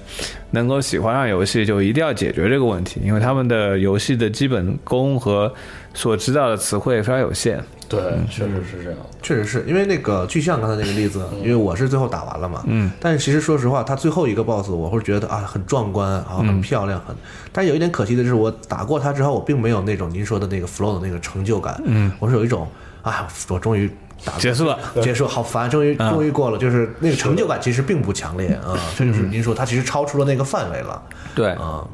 [0.51, 5.53] 能够喜欢上游戏，就一定要解决这个问题，因为他们的游戏的基本功和
[5.93, 7.61] 所知道的词汇非常有限。
[7.87, 8.83] 对，确实是。
[8.83, 8.99] 这样。
[9.21, 17.15] 确实是因为那个巨像刚才那个例子，因为我是最后打完了嘛，嗯，但是其实说实话，他最后一个 BOSS 我会觉得啊很壮观，然后很漂亮，很，
[17.51, 22.67] 但有一点可惜的是，我打过他之后，我并没有那种您说的那个 flow 的那个成就感，嗯，我是有一种
[23.01, 23.89] 啊，我终于
[24.23, 29.23] 打结束了，结束，好烦，终于终于过了，就是那个成就感其实并不强烈啊，这就是。
[29.23, 31.01] 您说它其实超出了那个范围了
[31.33, 31.87] 对啊，嗯，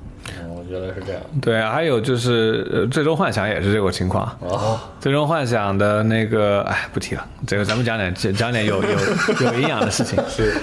[0.72, 1.22] 我觉得是这样。
[1.42, 4.26] 对，还有就是呃最终幻想也是这个情况。
[4.40, 8.90] 哦，最终幻想的那个，哎，不提了，这个咱们讲点讲讲点有有
[9.42, 10.18] 有营养的事情。
[10.30, 10.54] 是，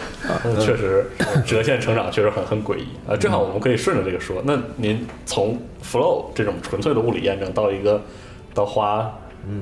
[0.59, 1.05] 确实
[1.45, 3.15] 折线成长确实很很诡异啊。
[3.15, 8.01] 正好我们可以顺着这个说，那您从 flow 这种纯粹的物理验证到一个
[8.55, 9.13] 到花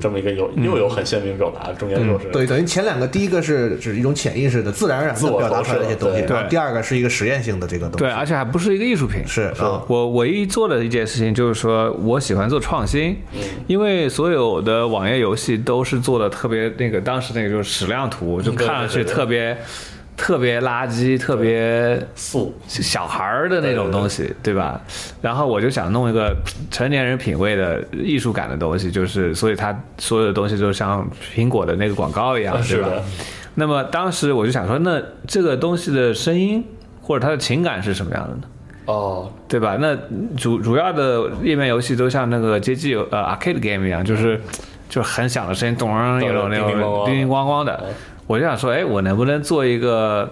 [0.01, 9.25] 这么一个有又有很鲜明表达，中间又是对，等于前两个，第一个是指一种潜意识的、自然而然的自我表达出来的一些东西，投射然后第二个是一个实验性的这个东西，对，而且还不是一个艺术品。
[9.25, 13.17] 是啊，我唯一做的一件事情就是说我喜欢做创新，
[13.67, 19.57] 因为所有的网页游戏都是做的特别那个，当时那个就是矢量图，就看上去对对对特别
[20.17, 24.81] 特别垃圾，特别素，小孩儿的那种东西，对吧？
[25.21, 26.35] 然后我就想弄一个
[26.71, 32.89] 成年人品味的艺术感的东西，就是所以它所有的东西就像苹果的那个广告一样，对吧？
[33.53, 36.65] 那么当时我就想说，那这个东西的声音
[37.01, 38.41] 或者它的情感是什么样的呢？
[38.85, 39.77] 哦，对吧？
[39.79, 39.95] 那
[40.35, 44.41] 主主要的页面游戏都像那个街机游呃 arcade game 一样，就是
[44.89, 45.89] 就是很响的声音，咚，
[46.23, 47.83] 有种那叮叮咣咣种叮叮咣咣的。
[48.27, 50.29] 我就想说，哎，我能不能做一个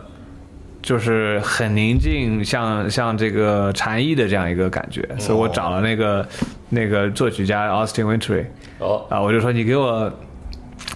[0.81, 5.07] 就是很宁静，像像这个禅意的这样一个感觉？
[5.17, 6.27] 所以我找了那个
[6.69, 8.45] 那个作曲家 Austin Wintory
[8.79, 10.11] 哦，啊，我就说你给我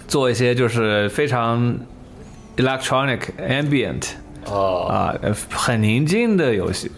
[0.08, 1.74] 做一些就是非常
[2.58, 4.10] electronic ambient
[4.46, 6.92] 哦，啊，呃很宁静的游戏。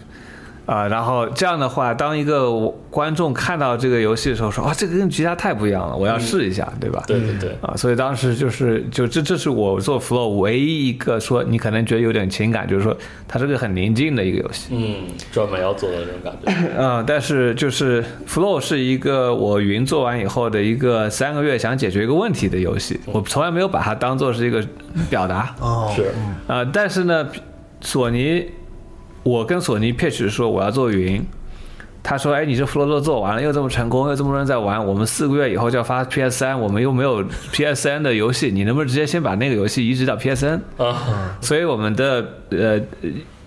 [0.64, 2.50] 啊，然后这样的话，当一个
[2.90, 7.02] 观众看到这个游戏的时候，说啊，这个跟其他太不一样了，我要试一下，对吧？
[7.06, 12.96] 对对对，啊，所以当时就是就这这是我做 Flow 唯一一个说你可能觉得有点情感，就是说
[13.26, 14.68] 它是个很宁静的一个游戏。
[14.72, 14.96] 嗯，
[15.32, 24.64] 专门要做的这种感觉，嗯， 但是就是 Flow 是一个我云做完以后的一个三个月想解决一个问题的游戏，我从来没有把它当做是一个
[25.10, 25.54] 表达。
[25.60, 26.12] 哦，是，
[26.46, 27.26] 啊、但是呢，
[27.80, 28.46] 索尼，
[29.22, 31.24] 我跟索尼 pitch 说我要做云，
[32.02, 40.60] 他说，哎，你这 Flow 都做完了，又这么成功，又这么多人在玩，我们四个月以后就要发 PS 三，我们又没有 PS 三的游戏，你能不能直接先把那个游戏移植到 PSN？
[40.78, 42.80] 啊，所以我们的呃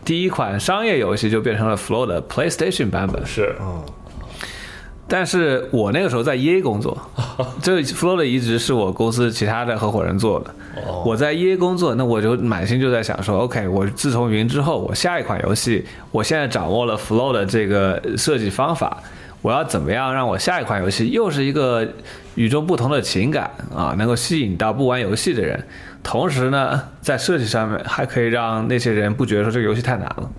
[0.05, 3.25] 第一款商业游戏就变成了 Flow 的 PlayStation 版本。
[3.25, 3.53] 是，
[5.07, 6.97] 但是我那个时候在 EA 工作，
[7.61, 10.53] 这 Flow 的移植是我公司其他的合伙人做的。
[11.05, 18.97] 我在 EA 工作，那我就满心就在想说，OK，我自从云之后，我下一款游戏，我现在掌握了 Flow 的这个设计方法，
[19.43, 21.87] 我要怎么样让我下一款游戏又是一个
[22.33, 25.63] 与众不同的情感啊，能够吸引到不玩游戏的人，
[26.01, 30.29] 同时呢，在设计上面还可以让那些人不觉得说这个游戏太难了。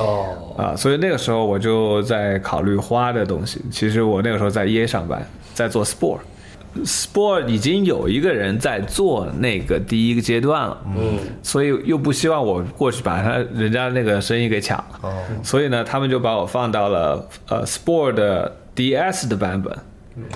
[0.00, 3.60] 哦，啊，所以那个时候我就在考虑花的东西。
[3.70, 5.24] 其实我那个时候在 EA 上班，
[5.54, 6.18] 在做 Sport。
[6.84, 19.76] Sport 已经有一个人在做那个第一个阶段了，嗯，所以又不希望我过去把他人家那个生意给抢了，哦，所以呢，他们就把我放到了呃 Sport 的 DS 的版本，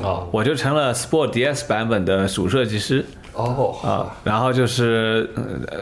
[0.03, 3.05] 哦，我就成了 Sport DS 版本的主设计师。
[3.35, 5.79] 哦，啊，然后就是呃，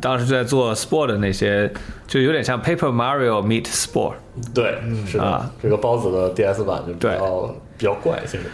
[0.00, 1.72] 当时就在做 Sport 的那些，
[2.06, 4.14] 就有点像 Paper Mario meet Sport。
[4.54, 7.16] 对，是的啊，这个包子的 DS 版就比对。
[7.16, 8.44] 较比较怪，其实，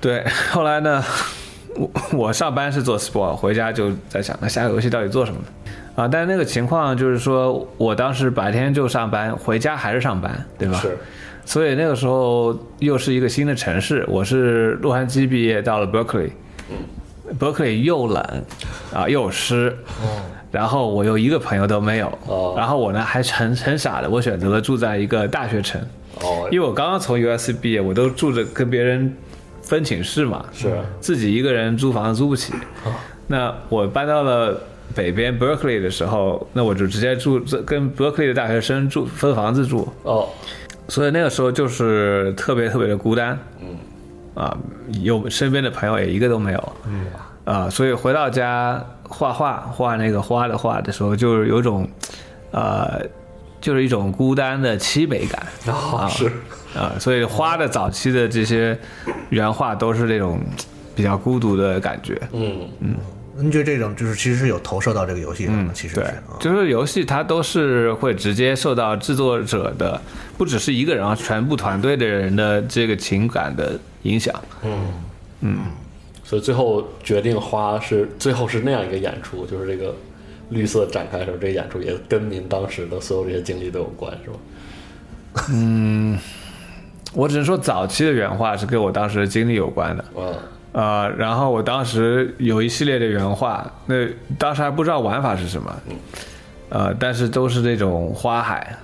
[0.00, 1.00] 对，后来呢，
[1.78, 5.46] 我我上班是做 Sport，回家就在想，那下个游戏到底做什么呢？
[5.94, 10.76] 啊，但是那个情况就是说，我当时白天就上班，回家还是上班，对吧？
[10.80, 10.98] 是，
[11.44, 18.44] 所以那个时候又是一个新的城市，我是洛杉矶毕业，到了 Berkeley，Berkeley 又冷
[18.92, 19.76] 啊又湿，
[20.54, 22.54] 然后我又一个朋友都没有，哦。
[22.56, 25.80] 然后我呢还很很傻的，我选择了住在一个大学城，
[26.20, 29.12] 哦，因为我刚刚从 US 毕业，我都住着跟别人
[29.62, 30.72] 分寝室嘛，是。
[31.00, 32.54] 自己一个人租房子租不起。
[33.26, 34.60] 那我搬到了
[34.94, 40.28] 北边 Berkeley 的时候，那我就直接住跟 Berkeley 的大学生住分房子住，哦，
[40.86, 43.76] 所以那个时候就是特别特别的孤单，嗯，
[44.34, 44.56] 啊，
[45.02, 47.06] 有身边的朋友也一个都没有，嗯，
[47.44, 51.88] 啊，所以回到家画画画那个花的画的时候，就是有种，
[52.50, 53.00] 呃，
[53.60, 56.26] 就是一种孤单的凄美感，哦，是，
[56.78, 58.78] 啊，所以花的早期的这些
[59.28, 60.40] 原画都是那种
[60.94, 62.20] 比较孤独的感觉。
[62.32, 62.68] 嗯。
[62.80, 62.94] 嗯，
[63.36, 70.00] 您觉得这种就是其实是有投射到这个游戏上的，其实是对啊，就是游戏它都是会直接受到制作者的，
[70.38, 74.34] 不只是一个人啊，全部团队的人的这个情感的影响。
[76.34, 79.94] 所以最后决定花是最后是那样一个演出，就是这个
[80.50, 85.46] 绿色展开的时候，这个演出也跟您当时的所有这些经历都有关，是吧？
[85.52, 86.18] 嗯
[87.12, 90.02] 我只能说早期的原画是跟我当时的经历有关的。
[90.20, 90.34] 啊，
[90.72, 93.94] 呃，然后我当时有一系列的原画，那
[94.36, 95.76] 当时还不知道玩法是什么，
[96.68, 98.76] 呃，但是都是那种花海，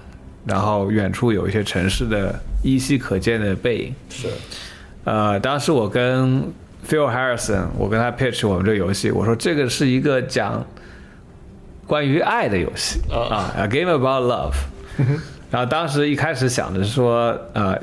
[0.46, 2.32] 然后远处有一些城市的
[2.62, 3.94] 依稀可见的背影。
[4.08, 4.28] 是，
[5.02, 6.44] 呃，当时我跟
[6.88, 10.64] Phil Harrison，我跟他 pitch 我们这个游戏，我说这个是一个讲
[11.86, 13.34] 关于爱的游戏啊。
[13.34, 14.54] 啊，a game about love。
[15.50, 17.76] 然后当时一开始想的是说，呃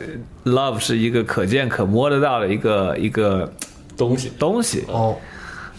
[0.45, 3.51] ，love 是一个可见可摸得到的一个一个
[3.97, 5.17] 东西，东西，哦，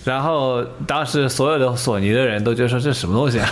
[0.05, 3.49] 然后当时所有的索尼的人都觉得说这是什么东西啊？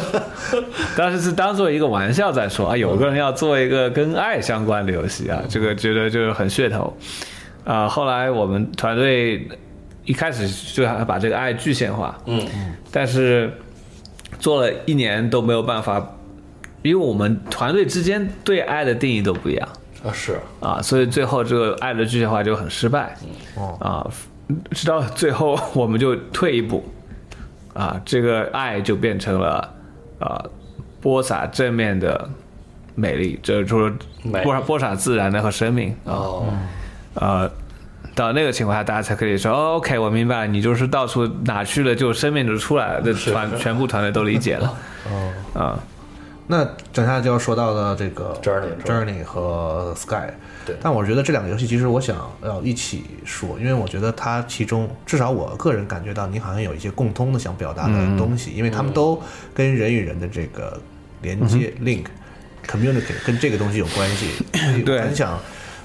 [0.96, 6.96] 当时是当做一个玩笑在说啊，有个人要做一个跟爱相关的游戏啊，这个觉得就是很噱头
[7.64, 9.48] 啊、后来我们团队
[10.04, 12.46] 一开始就想把这个爱具象化，嗯，
[12.90, 13.52] 但是
[14.38, 16.16] 做了一年都没有办法，
[16.82, 19.68] 因为我们团队之间对爱的定义都不一样。
[20.02, 23.14] 啊是，啊，所以最后这个爱的具象化就很失败。
[23.54, 24.10] 哦啊，
[24.70, 26.82] 直到最后 我们就退一步，
[27.74, 29.74] 啊，这个爱就变成了
[30.18, 30.42] 啊
[31.02, 32.28] 播撒正面的
[32.94, 33.92] 美丽，这就是说
[34.42, 36.12] 播撒播撒自然的和生命啊。
[36.12, 36.46] 哦，
[37.14, 37.50] 呃，
[38.14, 44.74] 到那个情况下，大家才可以说，哦，OK，我明白了，你就是到处哪去了，就生命就出来了，这团全部团队都理解了。
[45.10, 45.80] 哦， 啊，
[46.46, 50.30] 那等下就要说到的这个 Journey Journey 和 Sky，
[50.66, 50.76] 对。
[50.82, 59.20] 但我觉得这两个游戏其实我想要一起说，因为我觉得它其中至少我个人感觉到你好像有一些共通的想表达的东西，因为他们都
[59.54, 60.80] 跟人与人的这个
[61.22, 62.06] 连接、link
[62.66, 65.38] communicate 跟这个东西有关系，所以我对很想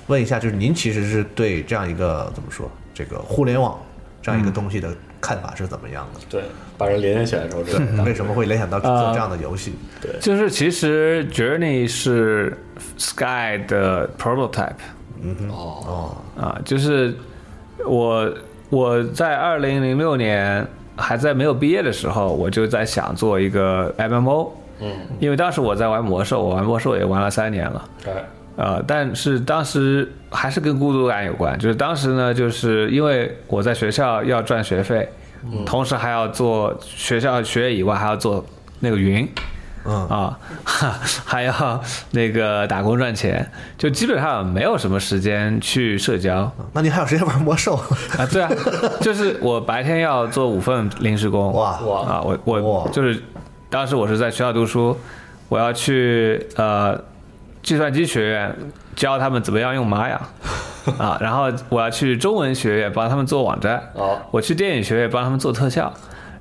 [0.07, 3.79] 问一下，就是您其实是对这样一个怎么说这个互联网
[4.21, 4.89] 这样一个东西的
[5.19, 6.19] 看法是怎么样的？
[6.29, 6.43] 对，
[6.77, 9.73] 把人连接起来之后，这个 为什么会联想到做这样的游戏？
[10.01, 12.57] 对就是其实 Journey 是
[12.97, 14.73] Sky 的 prototype。
[15.21, 17.15] 嗯哼哦哦，啊，就是
[17.85, 18.31] 我
[18.69, 24.49] 我在二零零六年还在没有毕业的时候，我就在想做一个 MMO，
[24.81, 27.89] 嗯，因为当时我在玩魔兽，我玩魔兽也玩了三年了。
[28.05, 28.11] 哎，
[28.55, 35.07] 呃，但是当时还是跟孤独感有关，就是当时呢，就是因为我在学校要赚学费，
[35.65, 38.45] 同时还要做学校学业以外还要做
[38.79, 39.27] 那个云，
[39.85, 40.07] 嗯。
[40.07, 40.95] 啊，哈
[41.25, 41.81] 还要
[42.11, 43.45] 那个打工赚钱，
[43.77, 46.51] 就基本上没有什么时间去社交。
[46.73, 47.75] 那你还有时间玩魔兽？
[48.17, 48.25] 啊。
[48.31, 48.49] 对啊，
[49.01, 51.79] 就是我白天要做五份临时工，哇。
[51.81, 53.21] 哇啊，我我就是
[53.69, 54.97] 当时我是在学校读书，
[55.49, 56.99] 我要去呃
[57.65, 58.55] 计算机学院
[58.95, 60.21] 教他们怎么样用玛雅。
[60.99, 65.91] 啊，然后我要去中文学院帮他们做网站，哦，我去电影学院帮他们做特效，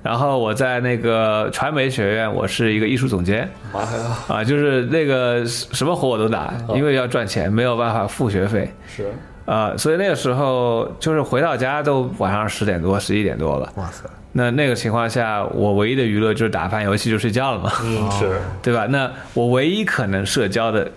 [0.02, 3.48] 然后我在那个传媒学院我是一个艺术总监。
[3.72, 3.88] 妈呀，
[4.28, 8.70] 啊，就是那个什么活我都打，因为要赚钱，没有办法付学费。
[8.86, 9.10] 是，
[9.46, 13.72] 啊，所以那个时候就是回到家都晚上十点多、十一点多了。
[13.76, 14.04] 哇塞！
[14.36, 18.84] 那那个情况下，我唯一的娱乐就是打翻游戏就睡觉了嘛，嗯，是，对吧？
[18.90, 20.90] 那我唯一可能社交的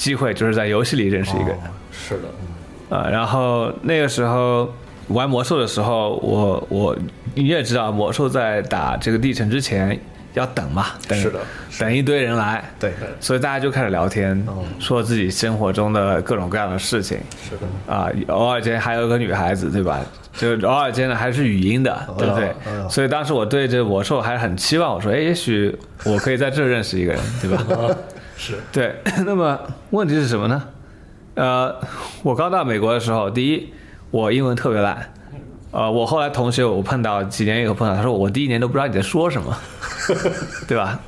[0.00, 1.58] 机会就是在游戏里认识一个人
[1.92, 2.14] 是
[2.88, 3.06] 的，啊。
[3.10, 4.72] 然后那个时候
[5.08, 6.96] 玩魔兽的时候，我我
[7.34, 10.00] 你也知道，魔兽在打这个地城之前
[10.32, 11.38] 要等嘛，等是的，
[11.78, 14.42] 等一堆人来，对，所以大家就开始聊天，
[14.78, 17.18] 说自己生活中的各种各样的事情。
[17.46, 20.00] 是的，啊，偶尔间还有个女孩子，对吧？
[20.32, 22.54] 就偶尔间呢还是语音的，对不对？
[22.66, 27.62] 嗯所以当时我对这魔兽还是很期望，我说，哎，也许我可以在这认识一个人，对吧？
[28.40, 28.94] 是，对。
[29.26, 29.60] 那么
[29.90, 30.62] 问题是什么呢？
[31.34, 31.78] 呃，
[32.22, 33.68] 我刚到美国的时候，第一，
[34.10, 35.12] 我英文特别烂。
[35.72, 39.54] 呃，我后来同学我碰到几年以后碰到，他说我第一年都不知道你在说什么，
[40.66, 40.98] 对吧？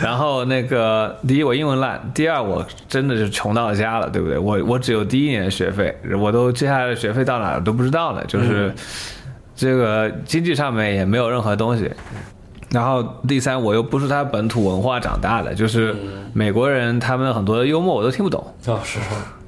[0.00, 4.38] 然后那个第一我英文烂，第二我真的是穷到家了，对不对？
[4.38, 8.72] 我我只有第一年的学费，我都接下来的学费到哪儿都不知道了，就是
[9.56, 11.90] 这个经济上面也没有任何东西。
[12.76, 15.96] 然后第三，我又不是他本土文化长大的，就是
[16.34, 18.46] 美国人他们很多的幽默我都听不懂。
[18.66, 18.98] 啊，是，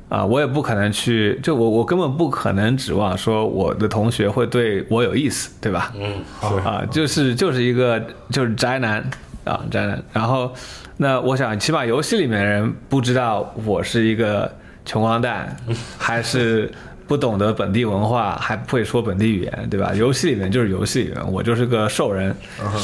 [0.08, 5.92] 啊，我也不可能去，就我我根本不可能指望说我的同学会对我有意思，对吧？
[6.00, 9.04] 嗯，是，啊，就是就是一个就是宅男
[9.44, 10.02] 啊，宅男。
[10.10, 10.50] 然后，
[10.96, 14.50] 那我想起码游戏里面人不知道我是一个
[14.86, 15.54] 穷光蛋，
[15.98, 16.72] 还是
[17.08, 19.92] 不懂得本地文化，还不会说本地语言，对吧？
[19.94, 22.36] 游戏里面就是游戏里面，我就是个兽人，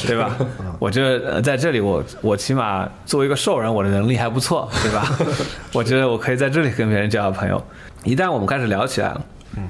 [0.07, 0.35] 对吧？
[0.81, 5.07] 我觉得呃在这里我我起码作为一个兽人，我的能力还不错，对吧？
[5.75, 7.63] 我觉得我可以在这里跟别人交到朋友。
[8.03, 9.21] 一旦我们开始聊起来了，
[9.57, 9.69] 嗯，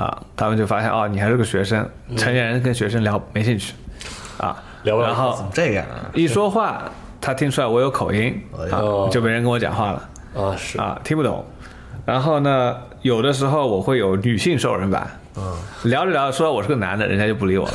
[0.00, 1.84] 啊，他们就发现哦，你还是个学生，
[2.16, 3.74] 成年人跟学生聊没兴趣，
[4.38, 6.82] 啊，聊不了然后这样啊，一说话，
[7.20, 8.40] 他听出来我有口音，
[8.70, 10.08] 啊，就没人跟我讲话了。
[10.36, 11.44] 啊，是啊，听不懂。
[12.04, 12.76] 然后呢，
[13.06, 17.74] 有的时候我会有女性兽人版，嗯，聊着聊着说我是个男的，人家就不理我了，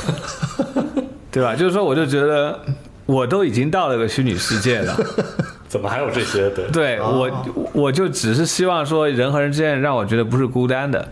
[1.32, 1.56] 对吧？
[1.56, 2.60] 就是说，我就觉得
[3.06, 4.94] 我都已经到了个虚拟世界了，
[5.66, 6.50] 怎么还有这些？
[6.50, 6.66] 对。
[6.70, 11.08] 对我，我就只是希望说人和人之间让我觉得不是孤单的，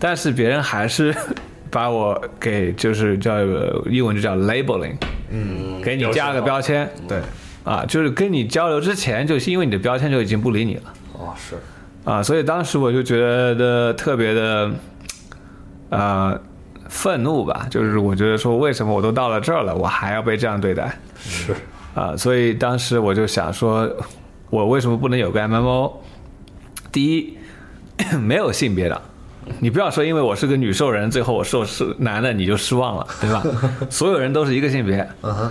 [0.00, 1.14] 但是别人还是
[1.70, 3.38] 把我给就是叫
[3.90, 4.96] 英文就叫 labeling，
[5.30, 7.20] 嗯，给你加了个标签，对，
[7.64, 10.82] 啊，就是跟你交流之前，就是因为你的标签就已经不理你了。
[11.12, 11.56] 哦，是
[12.08, 14.70] 啊，所以当时我就觉得特别的，
[15.90, 16.40] 呃，
[16.88, 20.98] 愤怒吧，就是我觉得说，为什么我都到了这儿了，我还要被这样对待？
[21.18, 21.54] 是
[21.94, 23.86] 啊，所以当时我就想说，
[24.48, 25.92] 我为什么不能有个 MMO？
[26.90, 27.36] 第一，
[28.18, 28.98] 没有性别的，
[29.60, 33.44] 你不要说因为我是个女兽人，最后我受是男的你就失望了，对吧？
[33.90, 35.06] 所有人都是一个性别。
[35.20, 35.50] 嗯哼，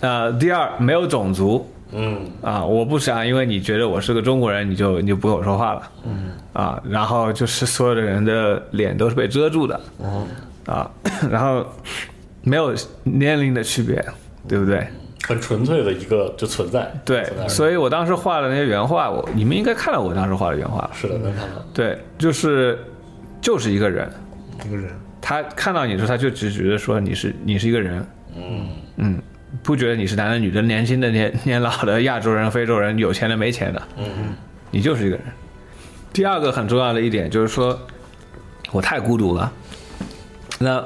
[0.00, 1.64] 呃，第二，没有种族。
[1.96, 5.82] 嗯啊，我不想因为你觉得我是个中国人，你就你就不跟我说话了。
[6.04, 9.80] 嗯啊，然后就是所有的人的脸都是被遮住的。
[9.98, 10.26] 嗯，
[10.66, 10.90] 啊，
[11.30, 11.64] 然后
[12.42, 14.04] 没有年龄的区别，
[14.46, 14.86] 对不对？
[15.26, 16.88] 很纯粹的一个就存在。
[17.04, 20.88] 对，所以我当时画的那些原画，我你们应该看到我当时画的原画。
[20.92, 21.64] 是的，能看到。
[21.74, 22.78] 对，就是
[23.40, 24.08] 就是一个人，
[24.64, 24.90] 一个人，
[25.20, 28.68] 他看到你的时候，他就只觉得说你是你是一个人，嗯
[28.98, 29.22] 嗯，
[29.66, 34.06] 不觉得你是男的女的、年轻的年年老的、亚洲人、非洲人、有钱的没钱的，嗯
[34.70, 35.24] 你就是一个人。
[36.12, 37.76] 第二个很重要的一点就是说，
[38.70, 39.52] 我太孤独了。
[40.60, 40.82] 那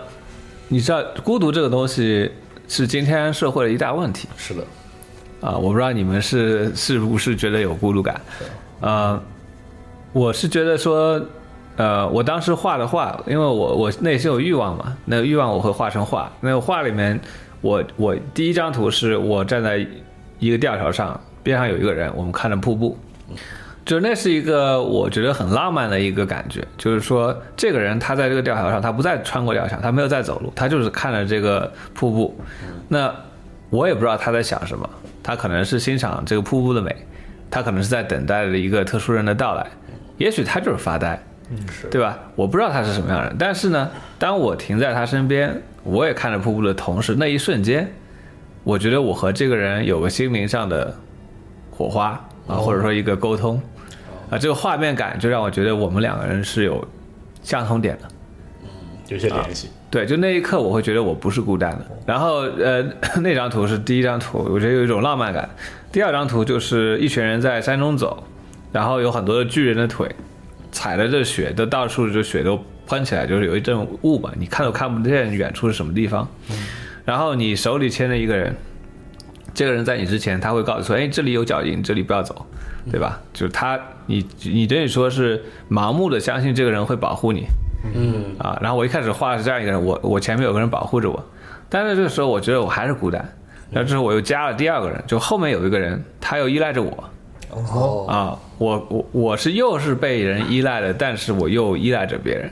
[0.69, 2.31] 你知道，孤独这个东西
[2.69, 4.65] 是今天社会的一大问题是的，
[5.41, 5.59] 啊！
[5.59, 8.19] 我不知道你们是是不是觉得有孤独感？
[8.81, 9.21] 啊，
[10.13, 11.21] 我是觉得说，
[11.77, 16.33] 呃，我当时画的画，因为我我内心有欲望嘛，那个欲望我会画成画。
[16.41, 17.21] 那个画里面，
[17.61, 19.87] 我我第一张图是我站在
[20.39, 22.99] 一个吊桥上，边上有一个人，我们看着瀑布，
[23.85, 32.39] 就那是一个我觉得很浪漫的一个感觉，就是说这个人他在这个吊桥上，他不再穿过吊桥，他没有再走路，他就是看着这个瀑布。
[32.89, 33.15] 那
[33.69, 34.89] 我也不知道他在想什么，
[35.23, 36.95] 他可能是欣赏这个瀑布的美，
[37.51, 39.67] 他可能是在等待着一个特殊人的到来，
[40.17, 41.23] 也许他就是发呆，
[41.71, 42.19] 是对吧？
[42.37, 47.93] 我不知道他是什么样的人，但是呢，当我停在他身边，我也看着瀑布的同时，那一瞬间，
[48.65, 50.95] 我觉得我和这个人有个心灵上的
[51.71, 52.11] 火花
[52.47, 53.61] 啊，或者说一个沟通
[54.31, 56.87] 啊，这个画面感就让我觉得我们两个人是有
[57.43, 58.09] 相同点的。
[58.63, 58.69] 嗯
[59.09, 59.69] 有些联系。
[59.91, 61.85] 对，就那一刻我会觉得我不是孤单的。
[62.07, 62.81] 然后呃，
[63.23, 65.51] 那张图是第一张图，我觉得有一种浪漫感。
[65.91, 68.23] 第二张图就是一群人在山中走，
[68.71, 70.09] 然后有很多的巨人的腿，
[70.73, 76.27] 踩着这雪，都到处这雪都喷起来，就是有一阵雾嘛，你看都看不见远处是什么地方。
[77.05, 78.55] 然后你手里牵着一个人，
[79.53, 82.47] 这个人在你之前他会告诉说，哎，这里有脚印，这里不要走，
[82.91, 83.21] 对吧？
[83.33, 87.47] 就是他，你你等于说是盲目的相信这个人会保护你，
[87.95, 88.25] 嗯。
[88.39, 91.25] 啊，然后我一开始画的是这样一个人，我我前面有个人保护着我，
[91.69, 93.25] 但是这个时候我觉得我还是孤单，
[93.71, 97.11] 然后之后我又加了第二个人，就后面有一个人，他又依赖着我。
[97.51, 102.51] 哦，啊，我我我是又是被人依赖的，但是我又依赖着别人，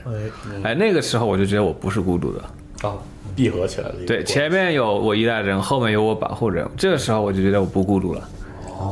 [0.63, 2.41] 哎，哎，那个时候我就觉得我不是孤独的，
[2.89, 2.97] 啊，
[3.35, 8.27] 闭合起来的一个对，前面有我依赖的人，后面有我保护人，这个时候我就觉得我不孤独了。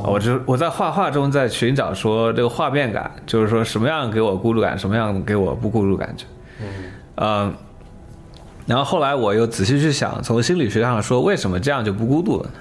[0.04, 6.26] 我就我在画画中在寻找说这个画面感，就是说什么样给我孤独感，什么样给我不孤独感觉。
[7.16, 7.52] 嗯，
[8.68, 12.52] 然后后来我又仔细去想，从心理学上说，为什么这样就不孤独了呢？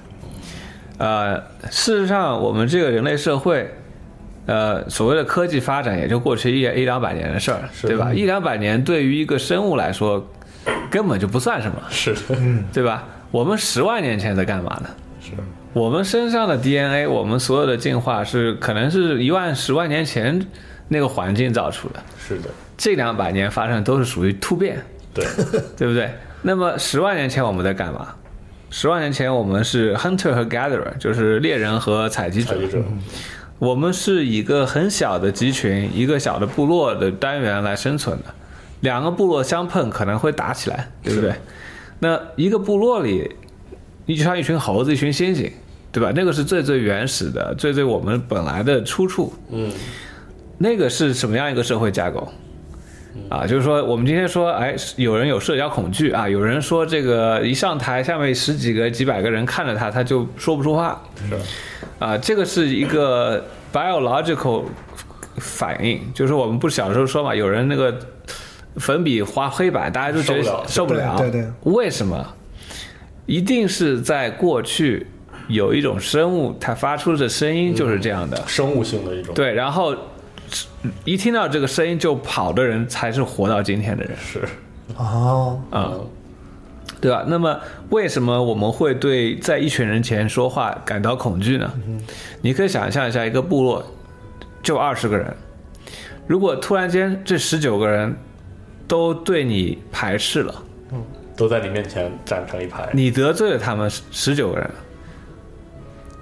[0.98, 1.36] 呃，
[1.68, 3.70] 事实上，我们这个人类社会，
[4.46, 8.12] 呃，所谓的科技发展也就过去一一两百年的事儿，对吧？
[8.14, 10.24] 一两百年对于一个生物来说，
[10.90, 11.76] 根本就不算什么。
[11.90, 12.20] 是的，
[12.72, 13.04] 对吧？
[13.30, 14.88] 我们十万年前在干嘛呢？
[15.20, 15.32] 是
[15.72, 20.40] 我们身上的 DNA，我们所有的进化是可能是一万十万年前
[20.88, 24.80] 那个环境造出的，是的，这两百年发生都是属于突变，
[25.12, 25.24] 对，
[25.76, 26.08] 对不对？
[26.42, 28.14] 那么十万年前我们在干嘛？
[28.70, 32.60] 十万年前我们是 hunter 和 gatherer，就是猎人和采集者采。
[32.60, 32.78] 集者，
[33.58, 38.24] 我们是以一个很小的集群、一个小的部落的单元来生存的，
[38.80, 41.34] 两个部落相碰可能会打起来，对不对？
[42.00, 43.30] 那一个部落里，
[44.04, 45.50] 你就像一群猴子、一群猩猩，
[45.90, 46.12] 对吧？
[46.14, 49.32] 那个是最最原始的、最最我们本来的出处。
[49.50, 49.72] 嗯，
[50.58, 52.28] 那个是什么样一个社会架构？
[53.28, 61.02] 啊，就是说，我们今天说，哎，有人有社交恐惧啊，有人说这个一上台，下面十几个、几百个人看着他，他就说不出话。
[61.28, 61.36] 是，
[61.98, 64.64] 啊，这个是一个 biological
[65.36, 67.94] 反应，就是我们不是小时候说嘛，有人那个
[68.76, 71.16] 粉笔划黑板，大家都觉得受不了受不了。
[71.18, 72.34] 对对对为什么？
[73.26, 75.04] 一定是在过去
[75.48, 78.40] 有一种生物，它发出的声音就是这样的。
[78.46, 79.92] 生物性的一种，对，然后
[81.04, 84.16] 一听到这个声音就跑的人，才是活到今天的人。
[84.16, 84.44] 是，
[84.96, 86.06] 哦，嗯、
[87.00, 87.24] 对吧？
[87.26, 87.58] 那么
[87.90, 91.72] 为什么我们会对在一群人前说话感到恐惧呢？
[92.40, 93.84] 你可以想象一下，一个部落
[94.62, 95.34] 就二十个人，
[96.26, 98.14] 如果突然间这十九个人
[98.86, 100.62] 都对你排斥了，
[101.36, 102.88] 都在你面前站成一排。
[102.92, 104.70] 你得罪了他们十九个人，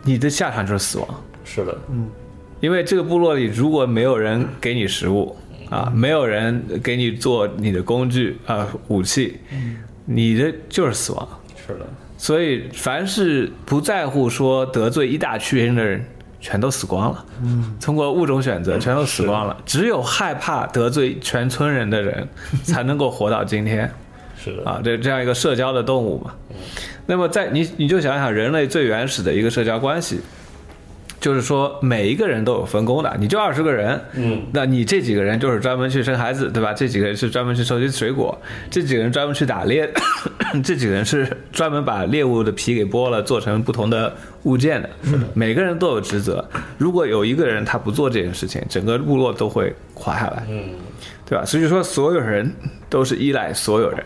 [0.02, 1.08] 你的下场就是死亡。
[1.44, 1.78] 是的，
[2.64, 5.36] 因为这个部落里如果没有人给你食物
[5.68, 9.38] 啊，没有人给你做你的工具啊武器，
[10.06, 11.28] 你的就是死亡。
[11.66, 11.80] 是的，
[12.16, 16.02] 所以凡是不在乎说得罪一大群人的人，
[16.40, 17.26] 全都死光了。
[17.42, 19.54] 嗯，通过物种选择，全都死光了。
[19.66, 22.26] 只有害怕得罪全村人的人，
[22.64, 23.90] 才能够活到今天。
[24.42, 26.32] 是的，啊，这这样一个社交的动物嘛。
[27.04, 30.20] 那么在你你就想想人类最原始的一个社交关系，
[31.24, 36.74] 就是说每一个人都有分工的，你就二十个人，嗯，那你这几个人就是专门去生孩子，对吧？
[36.74, 38.38] 这几个人是专门去收集水果，
[38.70, 39.90] 这几个人专门去打猎，
[40.62, 44.90] 这几个人是专门把猎物的皮给剥了，做成不同的物件的。
[45.32, 46.46] 每个人都有职责。
[46.76, 50.74] 如果有一个人他不做这件事情，整个部落都会垮下来，嗯，
[51.24, 51.42] 对吧？
[51.42, 52.52] 所以说，所有人
[52.90, 54.04] 都是依赖所有人。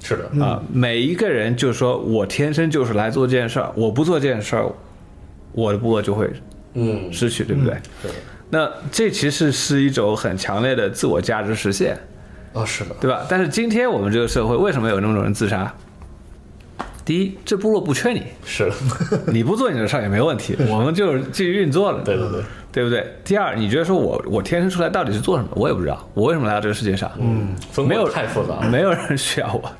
[0.00, 4.70] 是的，啊，每一个人就是说我天生就是来做这件事儿，我不做这件事儿，
[5.54, 6.30] 我的部落就会
[6.74, 7.74] 嗯，失去，对不对？
[8.02, 8.14] 是的，
[8.50, 11.96] 那这其实是一种很强烈的自我价值实现，
[12.52, 13.24] 哦，是的，对吧？
[13.28, 15.72] 但是今天我们这个社会为什么有那么多人自杀？
[17.04, 18.74] 第一，这部落不缺你， 是的，
[19.32, 22.42] 你不做你的事儿也没问题， 我们就是继续运作了，对对对，
[22.72, 23.06] 对不对？
[23.22, 25.50] 第二，你觉得说我我天生出来到底是做什么？
[25.54, 27.10] 我也不知道，我为什么来到这个世界上？
[27.20, 27.54] 嗯，
[27.86, 29.70] 没有太复杂，没有人需要我。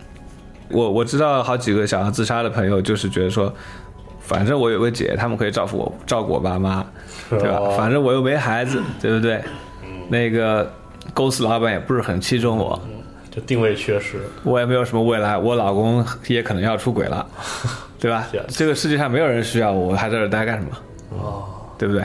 [0.71, 3.55] 我我知道好几个想要自杀的朋友，就是觉得说，
[4.27, 6.85] 反正我有个姐，他们可以照顾我，照顾我爸妈，
[7.29, 7.59] 对吧？
[7.59, 9.41] 哦反正我又没孩子，对不对？
[10.09, 10.73] 那个
[11.13, 12.81] 公司老板也不是很器重我，
[13.31, 17.27] 就定位缺失，我也没有什么未来，我老公也可能要出轨了，
[18.01, 18.27] 对吧？
[18.49, 20.71] 这个世界上没有人需要我，我还在这儿待干什么？
[21.11, 21.45] 哦，
[21.79, 22.05] 对不对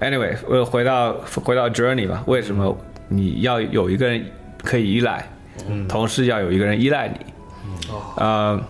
[0.00, 1.12] ？Anyway，我回到
[1.44, 2.76] 回到 journey 吧，为什么
[3.08, 4.24] 你要有一个人
[4.62, 5.28] 可以依赖，
[5.88, 7.16] 同时要有一个人依赖你？
[8.16, 8.60] 呃，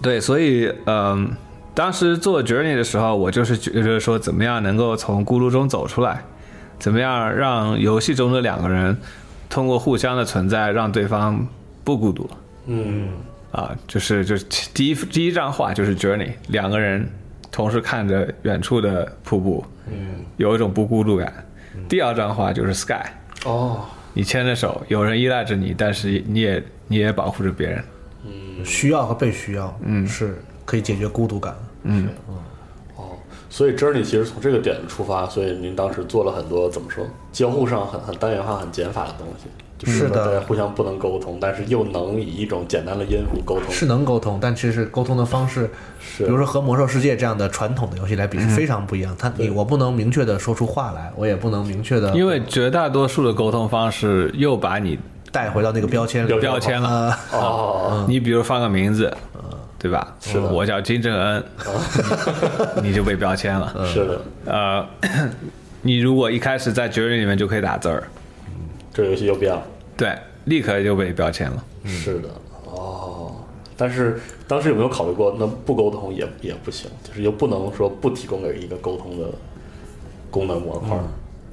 [0.00, 1.30] 对，所以嗯、
[1.74, 6.22] 当时做 journey 的时候，我就是觉得说，怎么样能够从孤独中走出来，
[6.78, 8.96] 怎么样让游戏中的两个人
[9.50, 11.46] 通过互相的存在，让对方
[11.82, 12.30] 不孤独。
[12.66, 13.08] 嗯，
[13.50, 17.08] 啊，就是就是第一第一张画就是 Journey，两个人
[17.50, 21.44] 同时看着远处的瀑布，嗯，有一种不孤独感。
[21.88, 23.04] 第二张画就是 Sky，
[23.44, 27.84] 哦，你牵着手，有人依赖着你，但是你也你也保护着别人。
[28.24, 31.54] 嗯需要和被需要，嗯，是可以解决孤独感。
[33.50, 45.70] 所以 Journey 其实从这个点出发，所以您当时做了很多怎么说，交互上很很单元化、很减法的东西，就是是的说大家互相不能沟通，但是又能以一种简单的音符沟通，是能沟通，但其实沟通的方式，
[46.00, 49.14] 是比如说和魔兽世界这样的传统的游戏来比是非常不一样。
[49.16, 54.98] 它你我不能明确的说出话来，我也不能明确的因为绝大多数的沟通方式又把你
[55.30, 56.28] 带回到那个标签里。
[56.28, 57.16] 标标签了。
[57.30, 59.16] 呃，哦，你比如放个名字，
[59.84, 60.16] 对吧？
[60.18, 60.50] 是的。
[60.50, 61.44] 我叫金正恩，
[62.82, 63.86] 你就被标签了。
[63.86, 64.86] 是的，呃，
[65.82, 68.02] 你如果一开始在 Journey 里面就可以打字儿，
[68.94, 69.62] 这游戏就变了，
[69.94, 70.16] 对，
[70.46, 71.62] 立刻就被标签了。
[71.84, 72.30] 是的，
[72.64, 73.36] 哦。
[73.76, 74.18] 但是
[74.48, 79.28] 当时有没有考虑过，那不沟通也也不行，就是又不能说不提供给一个沟通的
[80.30, 80.96] 功能模块，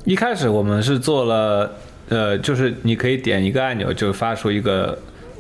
[0.06, 1.70] 一开始我们是做了，
[2.08, 4.98] 呃，就是你可以点一个按钮就发出一个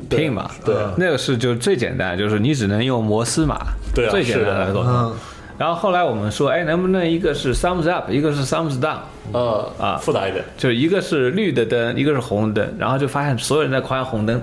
[0.10, 0.76] pin 嘛，对。
[0.97, 3.58] 那个是就最简单，就是你只能用摩斯码，
[3.93, 4.91] 对啊最简单是的的沟通。
[4.91, 5.14] 嗯。
[5.58, 8.97] 然后后来我们说，哎，能不能一个是 thumbs up，一个是 thumbs down，
[9.32, 9.97] 呃啊。
[10.02, 14.41] 复杂一点，就是一个是绿的灯，一个是红灯，然后就发现所有人在狂按红灯，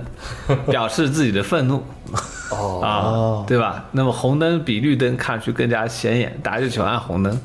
[0.67, 1.83] 表示自己的愤怒。
[2.51, 3.85] 哦，啊，对吧？
[3.91, 7.39] 那么红灯比绿灯看上去更加显眼，大家就喜欢按红灯。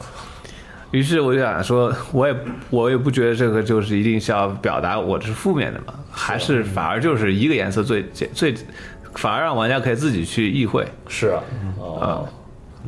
[0.94, 2.36] 于是我就想说，我也
[2.70, 8.00] 我也不觉得这个就是一定是要表达我是负面的嘛，还是反而就是一个颜色最
[8.32, 8.54] 最，
[9.16, 10.86] 反而让玩家可以自己去意会。
[11.08, 11.42] 是啊，
[11.80, 12.28] 哦，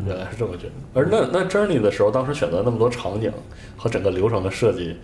[0.06, 0.72] 原来是这么觉得。
[0.94, 3.32] 而那那 Journey 的时候，当时选择那么多场景
[3.76, 4.96] 和整个流程的设计，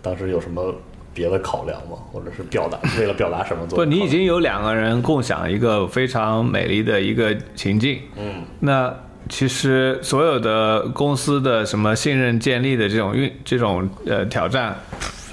[0.00, 0.72] 当时有什么
[1.12, 1.98] 别的考量吗？
[2.12, 3.84] 或者是表达为了表达什么做不？
[3.84, 8.94] 你已经有两个人共享一个非常美丽的一个情境，嗯那
[9.28, 14.76] 其实所有的公司的什么信任建立的这种运这种呃挑战，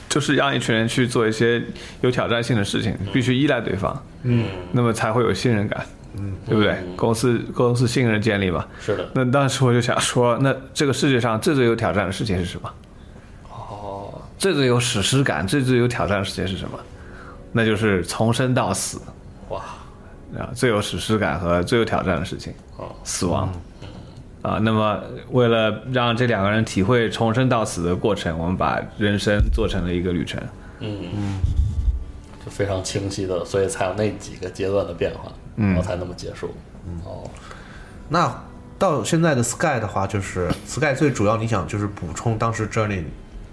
[0.08, 1.62] 就是让一群人去做一些
[2.02, 5.86] 有挑战性的事情，必须依赖对方，嗯，那么才会有信任感，
[6.18, 6.76] 嗯，对不对？
[6.96, 12.74] 公司公司信任建立嘛，是的，那当时我就想说，那这个世界上最最有挑战的事情是什么？
[13.50, 16.80] 哦，最最有史诗感、最最有挑战的事情是什么？
[17.52, 19.02] 那就是从生到死。
[19.50, 19.60] 哇，
[20.40, 23.52] 啊，最有史诗感和最有挑战的事情，哦，死亡。
[24.42, 25.00] 啊，那么
[25.32, 30.42] 为了让这两个人体会从生到死的过程，我们把人生做成了一个旅程。
[30.80, 31.40] 嗯嗯，
[32.44, 36.50] 就非常清晰的，所以才有那几个阶段的变化，然后才那么结束。
[37.06, 37.30] 哦，
[38.10, 38.44] 那
[38.80, 43.04] 到现在的 Sky 的话，就是 Sky 最主要你想就是补充当时 Journey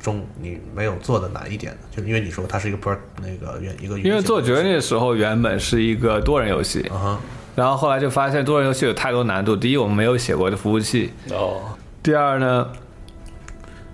[0.01, 1.79] 中你没有做的哪一点呢？
[1.95, 7.21] 就是因为你说它是一个 per 那个原一个因为做决 Journey 的时候，原本是一个多人游戏，啊哈，
[7.59, 9.57] 然后后来就发现多人游戏有太多难度。
[9.57, 11.61] 第一，我们没有写过的服务器；哦，
[12.01, 12.69] 第二呢，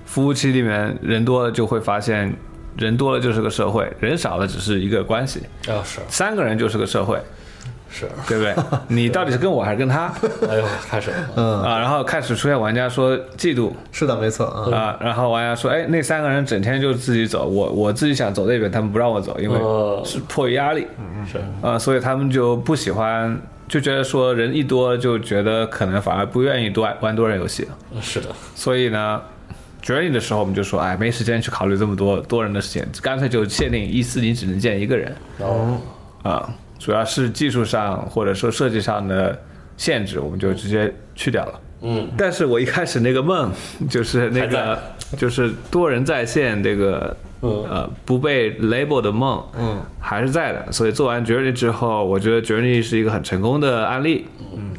[0.04, 2.30] 服务器里面人多了就会发现，
[2.76, 5.40] 人多了就是个社会，人少了只是一个关系。
[5.66, 7.18] 啊是三个人就是个社会，
[7.88, 8.54] 是，对不对？
[8.86, 10.12] 你到底是跟我还是跟他？
[10.46, 14.76] 哎呦，开始了，嗯，啊，然后开始出现玩家说嫉妒是的，没错啊。
[14.76, 20.86] 啊，然后玩家说，哎，那三个人整天就自己走，我我自己想走那边，他们不让我走，因为呃是迫于压力
[21.32, 28.00] 是啊，所以他们就不喜欢，就觉得说人一多就觉得可能反而不愿意多玩多人游戏了。
[28.00, 29.20] 是的，所以呢
[29.82, 35.14] ，Journey 的时候我们就说，哎，没时间去考虑这么多多人的事情，干脆就限定一次你只能见一个人。
[35.38, 35.80] 然后
[36.22, 39.38] 啊，主要是技术上或者说设计上的
[39.76, 41.60] 限制，我们就直接去掉了。
[41.86, 43.52] 嗯，但是我一开始那个梦，
[43.90, 44.78] 就是那个
[45.18, 47.14] 就是多人在线这个
[47.44, 50.72] 嗯呃不被 label 的梦，嗯，还是在的。
[50.72, 54.26] 所以做完 Journey 之后，我觉得 Journey 是一个很成功的案例。
[54.56, 54.72] 嗯，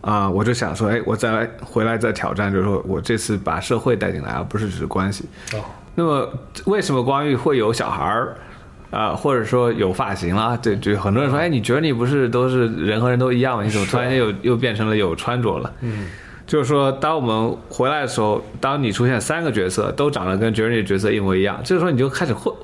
[0.00, 5.24] 啊，我就想说，哎，我再来回来再挑战，就是说我这次把社会带进来，而不是只是关系。
[5.54, 5.60] 哦，
[5.94, 6.28] 那么
[6.64, 8.36] 为什么光遇会有小孩儿？
[8.88, 13.64] 啊、或者说有发型啦，对，就很多人说，哎，你觉得你不是都是人和人都一样吗？
[13.64, 15.70] 你怎么突然间又又变成了有穿着了？
[15.80, 16.06] 嗯，
[16.46, 22.54] 就是说，当我们回来的时候，当你出现三个角色都长得跟 Journey 角色一模一样，这个时候你就开始混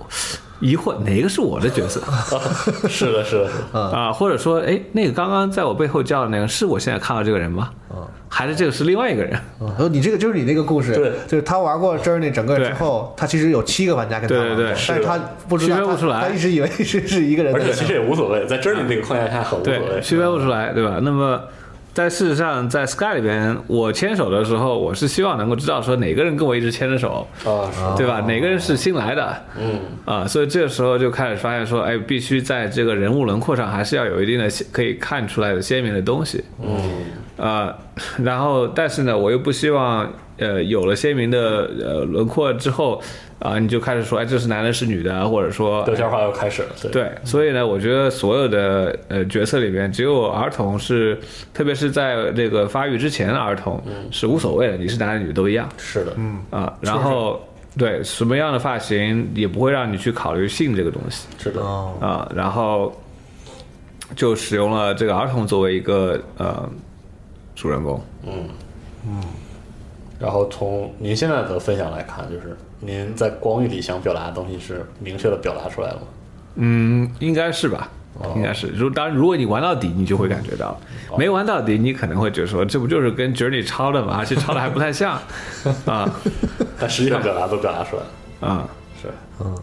[0.61, 2.01] 疑惑哪个是我的角色？
[2.89, 4.13] 是的，是的，啊？
[4.13, 7.71] 或者说，哎，那个刚刚在我背后叫的那个是我现在看到这个人吗？
[8.29, 9.33] 还是这个是另外一个人？
[9.61, 11.13] 然后你这个就是你那个故事，对。
[11.27, 15.19] 就是他玩过 Journey 整个之后，他其实有七个玩家跟他玩，对对对但是他
[15.49, 16.21] 不知道他区分不出来。
[16.21, 20.99] 他一直以为是是一个人而且其实也无所谓，在 Journey 那个框架下很无所，谓，区分不出来，对吧？
[21.03, 21.43] 那么
[21.95, 28.21] 在事实上，在 Sky 里边，我牵手的时候，我是希望能够知道说哪个人跟我一直牵着手，啊，是，对吧？
[28.27, 37.77] 哪个人是新来的，嗯，啊，所以这个时候就开始发现说，哎，必须在这个人物轮廓上还是要有一定的可以看出来的鲜明的东西，嗯，啊，
[38.25, 43.03] 然后但是呢，我又不希望，呃，有了鲜明的呃轮廓之后，
[43.43, 51.19] 啊，你就开始说，哎，这是男的，是女的，或者说标签化又开始了，对，对，所以呢，我觉得所有的呃角色里面，只有儿童是，
[51.53, 53.83] 特别是在这个发育之前的儿童、
[54.13, 56.73] 是无所谓的，你是男的女的都一样是的，嗯，啊。
[56.81, 57.41] 然后
[57.77, 62.31] 对什么样的发型也不会让你去考虑性这个东西是的，哦，啊。
[62.33, 62.93] 然后
[64.15, 66.71] 就使用了这个儿童作为一个呃
[67.57, 68.01] 主人公。
[68.25, 68.49] 嗯
[69.05, 69.21] 嗯
[70.21, 76.03] 然后从您现在的分享来看，就是您在光域里想表达的东西是明确的表达出来了吗？
[76.57, 77.89] 嗯，应该是吧。
[78.37, 80.77] 应该是，如当然，如果你玩到底，你就会感觉到；
[81.19, 84.17] 没玩到底，你可能会觉得说，这不就是跟 Journey 抄的吗？
[84.19, 85.19] 而且抄的还不太像，
[85.87, 86.09] 啊。
[86.79, 88.69] 但实际上表达都表达出来了，啊，
[89.01, 89.09] 是。
[89.41, 89.57] 嗯，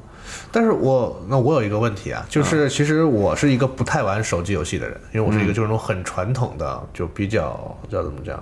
[0.51, 8.35] 但是我那我有一个问题啊，就是其实我是一个不太玩手机游戏的人，因为我是一个就是那种很传统的，就比较叫怎么讲，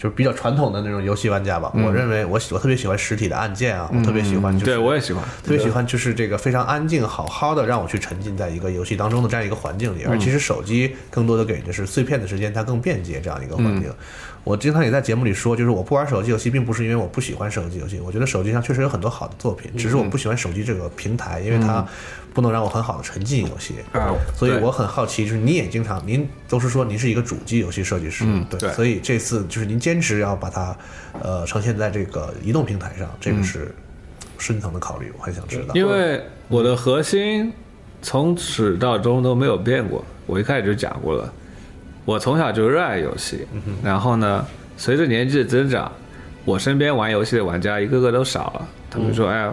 [0.00, 1.70] 就是比较传统的那种游戏玩家吧。
[1.74, 5.22] 我认为我喜我特别喜欢实体的按键啊，我特别喜欢就是对我也喜欢。
[5.44, 13.92] 特别喜欢就是这个非常安静、好好的让我去沉浸在一个游戏当中的这样一个环境里，而其实手机更多的给的是碎片的时间，它更便捷这样一个环境。
[14.42, 21.86] 我经常也在节目里说，就是我不玩手机游戏，并不是因为我不喜欢手机游戏，我觉得手机上确实有很多好的作品，只是我不喜欢手机这个平台，因为它
[22.32, 23.74] 不能让我很好的沉浸游戏。
[23.92, 30.76] 啊所以我很好奇，就是你也经常，您都是说您是一个主机游戏设计师，对，嗯对所以这次就是您坚持要把它
[31.20, 33.74] 呃呈现在这个移动平台上，这个是
[34.38, 35.74] 深层的考虑，我很想知道。
[35.74, 37.52] 因为我的核心
[38.00, 41.32] 从始到终都没有变过，我一开始就讲过了，
[42.04, 43.46] 我从小就热爱游戏，
[43.82, 45.90] 然后呢，随着年纪的增长，
[46.44, 49.52] 我身边玩游戏的玩家一个个都少了，他们说，哎呀。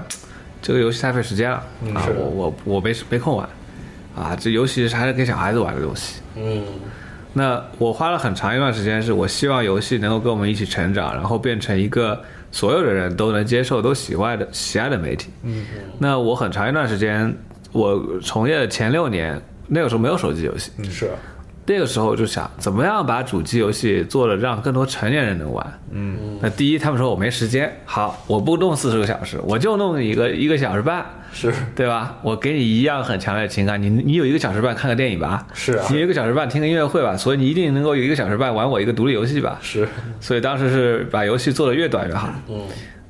[0.60, 1.58] 这个游戏太费时间了
[1.94, 3.48] 啊，我我我没没空玩
[4.16, 6.20] 啊，这游戏还是给小孩子玩的东西。
[6.36, 6.64] 嗯
[7.38, 12.20] 那我花了很长一段时间，是我希望游戏能够跟我们一起成长，然后变成一个
[12.52, 15.30] 所有的人都能接受、都喜欢的喜爱的媒体。
[15.44, 15.64] 嗯，
[16.00, 17.32] 那我很长一段时间，
[17.72, 21.12] 我从业的前六年，那个时候没有手机游戏，是
[21.68, 25.80] 那个时候就想怎么样把主机游戏做的让更多成年人能玩。
[25.92, 32.18] 嗯，那第一，他们说我没时间，好，我不弄四十个小时，我就弄一个一个小时半，是对吧？
[32.22, 39.60] 我给你一样很强烈的情感，你你有一个小时半看个电影吧，是啊你有一个小时半听个音乐会吧，所以你一定能够有一个小时半玩我一个独立游戏吧。
[39.62, 39.88] 是，
[40.22, 42.30] 所以当时是把游戏做得越短越好。
[42.48, 42.62] 嗯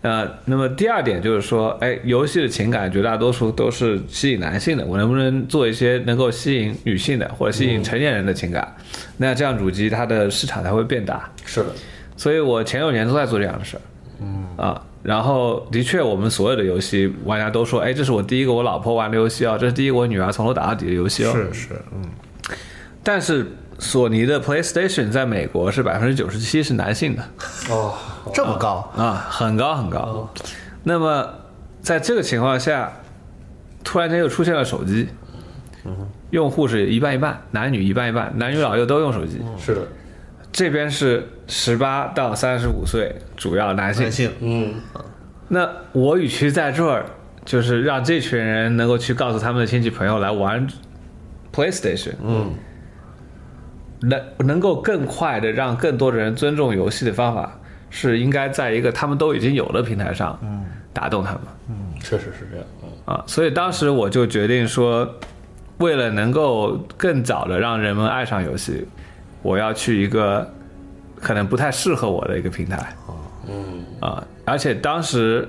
[0.02, 8.76] 呃，那么第二点就是说，哎，游戏的情感绝大多数都是吸引男性的，我能不能做一些能够吸引女性的或者吸引成年人的情感？
[9.18, 11.30] 那这样主机它的市场才会变大。
[11.46, 11.70] 是的，
[12.16, 13.82] 所以我前六年都在做这样的事儿。
[14.22, 21.32] 嗯啊，然后的确，我们所有的游戏玩家都说，哎，这是我第一个我老婆玩的游戏哦，这是第一个我女儿从头打到底的游戏哦。
[21.34, 22.02] 是是，嗯，
[23.04, 23.46] 但是
[23.80, 27.24] 索尼的 PlayStation 在美国是百分之九十七是男性的。
[27.70, 27.94] 哦，
[28.34, 30.30] 这么高，啊，很高很高。
[30.84, 31.28] 那么
[31.82, 32.92] 在这个情况下，
[33.84, 35.08] 突然间又出现了手机，
[36.32, 39.42] 用户是一半一半，男女一半一半，男女老幼都用手机。
[39.58, 39.82] 是的，
[40.52, 44.04] 这边是十八到三十五岁，主要男性。
[44.04, 44.74] 男性，嗯
[45.50, 47.06] 那我与其在这儿，
[47.46, 50.68] 就是让这群人能够去告诉他们的亲戚朋友来玩
[51.54, 52.52] PlayStation，嗯，
[54.02, 57.52] 能能够更快的让更多的人尊重游戏的方法，
[57.90, 61.42] 是应该在一个他们都已经有的平台上，嗯，打动他们。
[61.70, 62.90] 嗯确实是这样，嗯。
[63.06, 63.24] 啊。
[63.28, 65.08] 所以当时我就决定说，
[65.80, 68.88] 为了能够更早的让人们爱上游戏，
[69.42, 70.48] 我要去一个
[71.20, 72.96] 可能不太适合我的一个平台，
[73.50, 75.48] 嗯啊，而且当时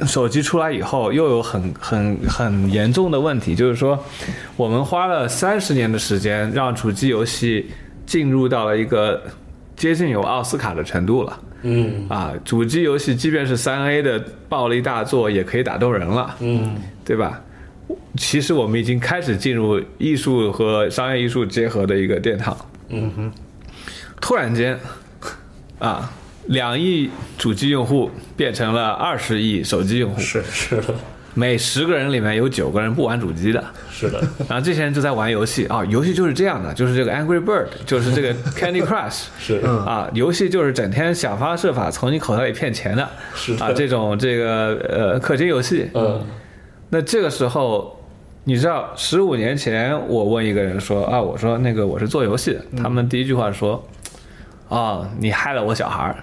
[0.00, 3.98] 手机出来以后，又有很很很严重的问题，就是说，
[4.56, 7.70] 我们花了三十年的时间，让主机游戏
[8.04, 9.22] 进入到了一个
[9.76, 11.40] 接近有奥斯卡的程度了。
[11.62, 16.74] 嗯啊，主机游戏即便是三 A 的暴力大作，也可以打动人了，嗯
[17.04, 17.40] 对吧？
[18.16, 22.56] 其实我们已经开始进入艺术和商业艺术结合的一个殿堂。
[22.88, 23.32] 嗯哼，
[24.20, 24.78] 突然间，
[25.78, 26.10] 啊，
[26.46, 30.94] 两亿主机用户变成了二十亿手机用户，是是的，
[31.34, 35.66] 每十个人里面有九个人不玩主机的，是的，然后这些人就在玩游戏。
[35.66, 39.56] 啊，游戏就是这样的，就是这个 Angry Bird，就是这个 Candy Crush，是。
[39.64, 43.56] 啊，游戏就是整天想方设法从你口袋里骗钱的，是。
[43.56, 46.24] 的啊，这种这个呃氪金游戏，嗯。
[46.90, 47.98] 那这个时候，
[48.44, 53.84] 你知道，十五年前我问一个人说啊，我说那个我是做游戏的，他们第一句话说，
[54.74, 56.16] 啊，你害了我小孩儿。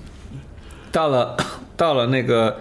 [0.92, 1.36] 到了
[1.76, 2.56] 到了那个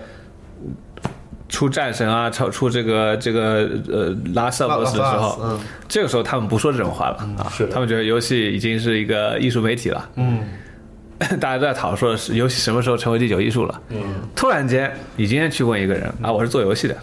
[1.47, 10.09] 出战神啊，出出这个这个呃拉萨博士的时候，嗯这个时候他们不说这种话了啊是，他们觉得游戏已经是一个艺术媒体了。
[10.15, 10.43] 嗯，
[11.39, 13.81] 大家都在讨论说游戏什么时候成为第九艺术了。
[13.89, 14.01] 嗯，
[14.35, 16.97] 突然间，你今天去问一个人啊，我是做游戏的，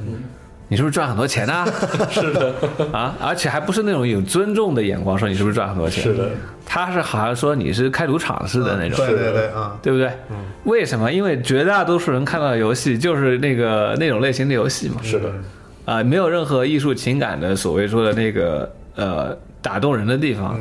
[0.73, 1.67] 你是不是赚很多钱呢？
[2.11, 2.51] 是的，
[2.93, 6.31] 啊，而且还不是那种有尊重的眼光说你是不是赚很多钱，是的，
[6.65, 10.11] 他是好像说你是开赌场似的那种，对对对啊，对不对？
[10.65, 11.13] 为什么？
[11.13, 15.31] 因为绝大多数人看到的游戏就是那个那种类型的游戏嘛，是的，
[15.85, 20.59] 啊、没有任何艺术情感的所谓说的那个呃打动人的地方。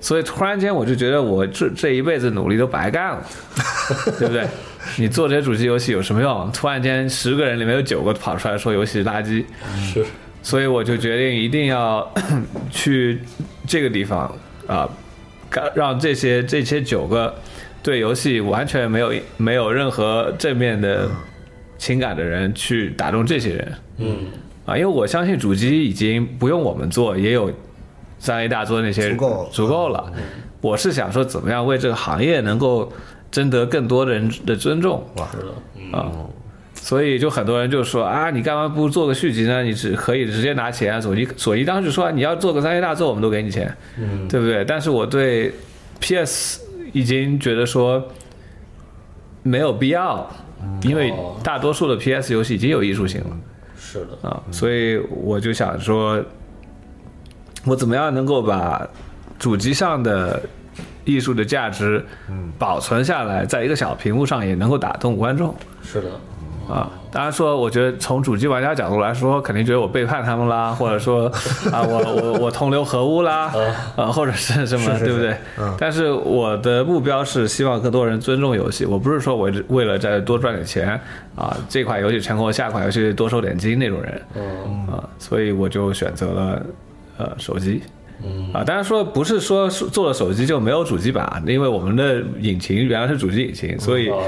[0.00, 3.22] 所以突然间我就觉得我这这一辈子努力都白干了，
[4.16, 4.46] 对不对？
[4.98, 6.50] 你做这些主机游戏有什么用？
[6.52, 9.44] 突然间十个人里面有九个跑出来说游戏是垃圾，
[9.92, 10.04] 是。
[10.42, 12.06] 所以我就决定一定要
[12.70, 13.20] 去
[13.66, 14.30] 这个地方
[14.66, 14.88] 啊，
[15.48, 17.34] 干让这些这些九个
[17.82, 21.08] 对游戏完全没有没有任何正面的
[21.78, 23.72] 情感的人去打动这些人。
[23.98, 24.16] 嗯。
[24.66, 27.52] 啊，因为我相信主机已经不用我们做，也有
[28.18, 30.10] 三 A 大作那些足够足够了。
[30.62, 32.90] 我是想说，怎么样为这个行业能够
[33.34, 36.12] 争得更多的人的尊重是的，嗯啊。
[36.72, 39.60] 所以就很多人就说啊，你干嘛不做个续集呢？
[39.64, 41.00] 你只可以直接拿钱啊。
[41.00, 44.64] 索尼索尼当时就说你要做个三 A 大作，我们都给你钱，嗯对不对？
[44.64, 45.52] 但是我对
[45.98, 46.60] PS
[46.92, 48.06] 已经觉得说
[49.42, 50.30] 没有必要，
[50.82, 53.36] 因为哦大多数的 PS 游戏已经有艺术性了。
[53.76, 56.22] 是的，啊，所以我就想说，
[57.64, 58.86] 我怎么样能够把
[59.38, 60.42] 主机上的
[61.04, 62.04] 艺术的价值
[62.58, 65.54] 保存下来，在一个小屏幕上也能够打动观众。
[65.82, 66.08] 是的，
[66.72, 71.26] 啊，当然说，我觉得从主机玩家角度来说，肯定觉得我背叛他们啦， 或者说
[71.70, 73.52] 啊，我我我同流合污啦，
[73.96, 75.36] 啊，或者是什么，是是对不对？
[75.58, 75.74] 嗯。
[75.78, 80.98] 但是我的目标是希望更多人尊重游戏，我不是说我为了再多赚点钱
[81.36, 86.62] 啊，这款游戏成功，下款游戏多收点金那种人，嗯啊，所以我就选择了
[87.18, 87.82] 呃手机。
[88.22, 94.18] 嗯啊，当然说不是说是做了手机就没有主机版，啊因为我们的引擎原来是主机引擎，所以啊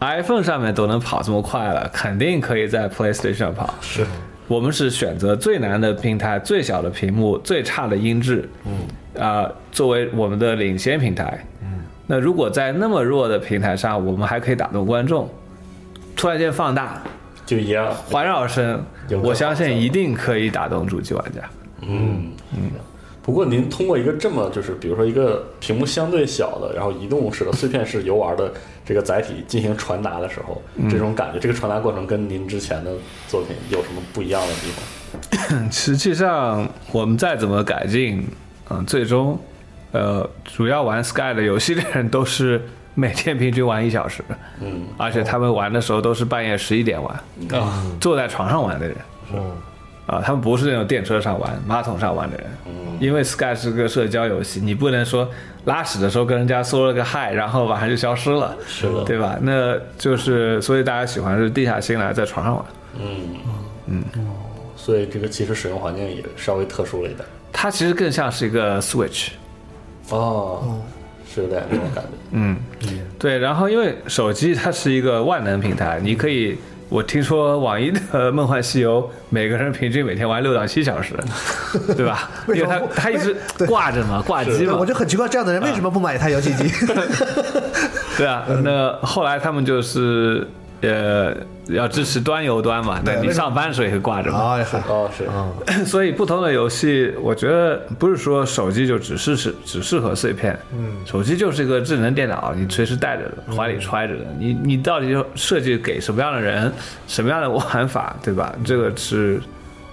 [0.00, 3.72] iPhone 上面都能跑这么快了，肯定可以在 PlayStation 上跑。
[3.80, 4.04] 是
[4.48, 11.42] 我们是选择最难的平台、最小的屏幕、最差的音质，嗯，啊、作为我们的领先平台。
[11.62, 15.30] 嗯，那如果在那么弱的平台上，我们还可以打动观众，
[16.14, 17.00] 突然间放大
[17.46, 18.84] 就一样，环绕声
[19.22, 21.40] 我相信一定可以打动主机玩家。
[21.86, 22.70] 嗯嗯。
[23.22, 28.52] 不过您通过一个这么就是比如说一个屏幕相对小的，然后移动式的碎片式游玩的
[28.84, 32.92] 这个载体进行传达的时候，这种感觉，这个传达过程跟您之前的
[33.26, 34.68] 作品有什么不一样的地
[35.48, 35.70] 方？
[35.72, 38.26] 实际上，我们再怎么改进，
[38.68, 39.38] 嗯、最终，
[39.92, 42.60] 呃，主要玩 Sky 的游戏的人都是
[42.92, 44.22] 每天平均玩一小时，
[44.60, 44.82] 嗯。
[44.98, 47.18] 而且他们玩的时候都是半夜十一点玩，
[47.58, 48.96] 啊坐在床上玩的人，
[49.32, 49.50] 嗯
[50.06, 55.28] 啊，他们不是那种电车上玩、马桶上玩的人，嗯因为 Sky 是个社交游戏，你不能说
[55.64, 59.36] 拉屎的时候跟人家说了个嗨，然后晚上就消失了，是的对吧？
[59.42, 62.64] 那就是，所以大家喜欢是地下心来在床上玩。
[63.00, 63.04] 嗯
[63.86, 64.04] 嗯，
[64.76, 67.26] 所以这个其实使用环境也稍微特殊了一点。
[67.52, 69.30] 它其实更像是一个 Switch，
[70.10, 70.80] 哦，
[71.28, 72.10] 是有点那种感觉。
[72.30, 72.56] 嗯，
[73.18, 73.38] 对。
[73.38, 76.56] 然后因为手机它是一个万能平台，你可以，
[76.88, 78.00] 我听说网易的
[78.32, 81.14] 《梦幻西游》每个人平均每天玩六到七小时，
[81.96, 82.30] 对吧？
[82.48, 86.70] 因为它为什么不它一直挂着嘛，挂机嘛对我，就很奇怪，这样的人为什么不买一台游戏机？
[88.16, 88.44] 对啊。
[88.62, 90.46] 那后来他们就是
[90.86, 91.36] 呃
[91.68, 94.38] 要支持端游端嘛，那你上班的时候也会挂着嘛。
[94.38, 106.72] 啊，是哦，是， 所以不同的游戏，我觉得不是说手机就只是是只适合碎片，嗯，手机就是一个智能电脑，你随时带着的，怀里揣着的，你你到底就设计给什么样的人，
[107.06, 108.54] 什么样的玩法，对吧？
[108.64, 109.40] 这个是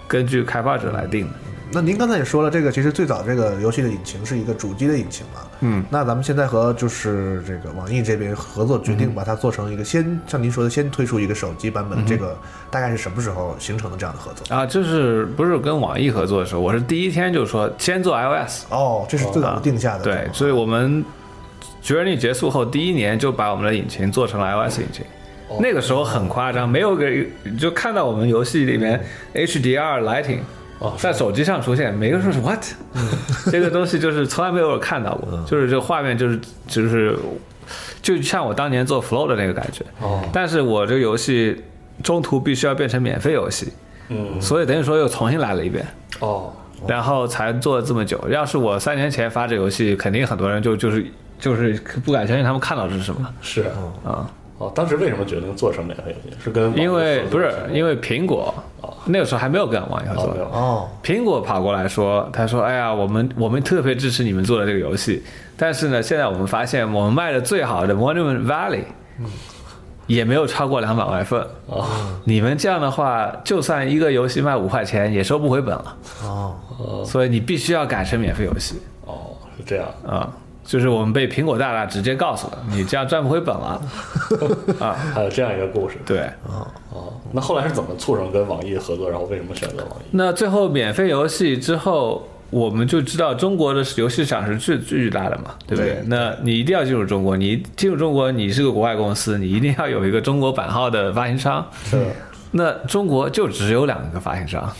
[0.07, 1.33] 根据开发者来定的。
[1.73, 12.37] 那您刚才也说了，这个其实最早这个游戏的引擎是一个主机的引擎嘛，嗯，那咱们现在和就是这个网易这边合作，决定把它做成一个先像您说的，先推出一个手机版本，这个
[12.69, 14.55] 大概是什么时候形成的这样的合作？
[14.55, 21.03] 啊，就是不是跟网易合作的时候，我是第一天就说先做 iOS，哦，这是最早定下的，对，所以我们
[21.83, 25.05] Journey 结束后第一年就把我们的引擎做成了 iOS 引擎。
[25.59, 29.03] 那个时候很夸张，没有给就看到我们游戏里面
[29.33, 30.39] HDR lighting
[30.81, 32.63] 哦在手机上出现，每个人说是 what，
[33.51, 37.17] 这个东西就是从来没有人看到过，就是这个画面就是就是
[38.01, 39.85] 就像我当年做 Flow 的那个感觉。
[40.01, 41.63] 哦，但是我这个游戏
[42.03, 43.71] 中途必须要变成免费游戏，
[44.09, 45.85] 嗯，所以等于说又重新来了一遍。
[46.19, 46.51] 哦，
[46.87, 48.19] 然后才做了这么久。
[48.29, 51.05] 要是我三年前发这游戏，肯定很多人就就是
[51.39, 51.73] 就是
[52.03, 53.33] 不敢相信他们看到的是什么。
[53.39, 53.61] 是
[54.03, 54.27] 啊、
[54.61, 56.37] 哦，当时为什么决定做成免费游戏？
[56.43, 58.53] 是跟因为不是因为苹果
[59.05, 65.23] 那个时候还没有跟网易合作哦，苹果跑过来说，他说：“哎呀，我们我们特别支持你们做的这个游戏，
[65.57, 68.83] 但是呢，现在我们发现我们卖的最好的 Monument Valley，
[70.05, 71.41] 也没有超过两百万份。
[71.65, 71.87] 哦
[72.25, 75.97] 你们这样的话，就算一个游戏卖五块钱，也收不回本了。
[76.23, 76.55] 哦，
[77.03, 79.87] 所以你必须要改成免费游戏哦，是这样。
[80.05, 80.29] 啊。
[80.71, 83.81] 就是我们被苹果大大直接告诉了，你这样赚不回本了
[84.79, 84.95] 啊。
[85.13, 86.65] 还有这样一个故事对，哦。
[87.33, 89.09] 那后来是怎么促成跟网易合作？
[89.09, 90.03] 然后为什么选择网易？
[90.11, 95.95] 那最后免费游戏之后，我们就知道中国的游戏市场是巨巨大的嘛，对不对？
[95.95, 101.67] 对那你一定要进入中国，你进入中国，你是个国外公司，你一定要有一个中国版号的发行商。
[101.83, 102.05] 是
[102.51, 104.73] 那中国就只有两个发行商，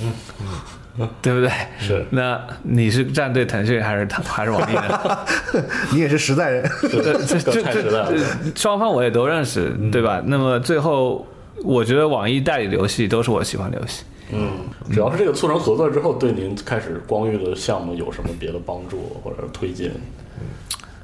[1.22, 1.49] 对不对？
[1.80, 5.20] 是那你是站队腾讯还是 还是网易呢？
[5.91, 8.18] 你也是实在人，这这这
[8.56, 10.21] 双方我也都认识，对吧？
[10.26, 11.26] 那么最后，
[11.63, 14.04] 我觉得网易代理的游戏都是我喜欢的游戏。
[14.34, 14.50] 嗯，
[14.93, 19.92] 主要是这个促成合作之后，对您开始光遇的项目有什么别的帮助或者推进？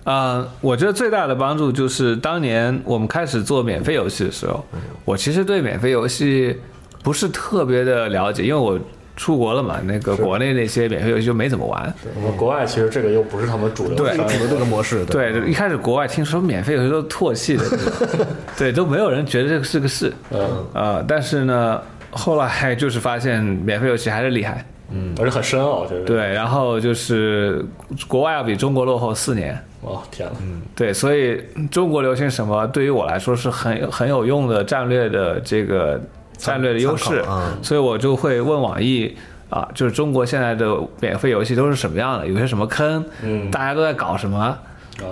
[0.05, 4.63] 啊、我觉得最大的帮助就是当年我们开始做免费游戏的时候，
[5.03, 6.57] 我其实对免费游戏
[7.03, 8.80] 不是特别的了解，因为我
[9.18, 11.94] 出国了嘛，那个国内那些免费游戏就没怎么玩。
[12.15, 17.64] 我们国外其实这个又不是他们主流主流这个模式，对，一开始国外听说免费游戏都唾弃的，
[18.57, 20.14] 对，都没有人觉得这个是个事。
[20.31, 21.81] 嗯呃，但是呢，
[22.11, 24.64] 后来就是发现免费游戏还是厉害。
[24.89, 27.65] 嗯，而且很深奥，对，然后就是
[28.07, 30.35] 国外要比中国落后四年，哦天哪，
[30.73, 35.99] 对，所以中国流行什么，对于我来说是很很有用的战略的这个
[36.38, 39.18] 战略的优势嗯，所以我就会问网易
[39.49, 43.51] 啊，就是中国现在的免费游戏都是什么样的，有些什么坑，嗯。
[43.51, 44.57] 大家都在搞什么，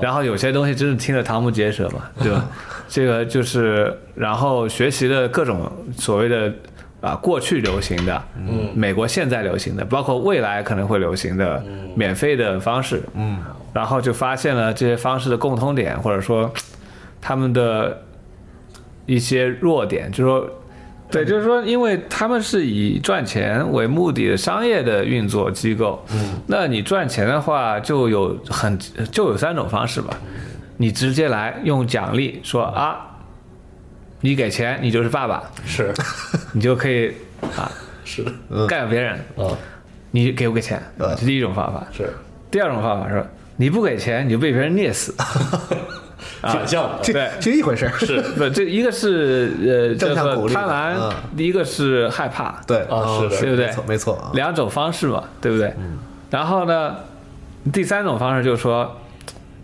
[0.01, 2.45] 然后有些东西真是听着瞠目结舌嘛，对吧？
[2.87, 6.53] 这个就是，然后学习了各种所谓的。
[7.01, 13.37] 啊，过去流行的，嗯，美国现在流行的，包括未来可能会流行的免费的方式，嗯，
[13.73, 16.51] 然后就发现了这些方式的共通点，或者说
[17.21, 18.01] 他们的
[19.05, 20.49] 一些弱点，就是说，
[21.15, 28.77] 对，就是说，因为他们是以赚钱为目的的商业的运作机构，嗯，那你赚钱的话，就有很
[29.13, 30.19] 就有三种方式吧，
[30.75, 32.99] 你直接来用奖励说啊，
[34.19, 35.93] 你给钱，你就是爸爸，是。
[36.51, 37.13] 你就可以
[37.55, 37.71] 啊
[38.03, 38.21] 是。
[38.67, 39.55] 干掉别人，啊
[40.11, 40.83] 你给不给钱？
[40.99, 41.87] 这是第一种方法。
[41.93, 42.13] 是。
[42.51, 43.25] 第二种方法是，
[43.55, 45.15] 你不给钱，你就被别人虐死。
[46.43, 47.91] 挺像的，对其实一回事儿。
[47.97, 54.31] 是不，这一个是呃 正向鼓励贪婪第，一个是害怕，对啊是的对不对没错没错啊。
[54.33, 55.73] 两种方式嘛，对不对？
[56.29, 56.95] 然后呢，
[57.71, 58.97] 第三种方式就是说，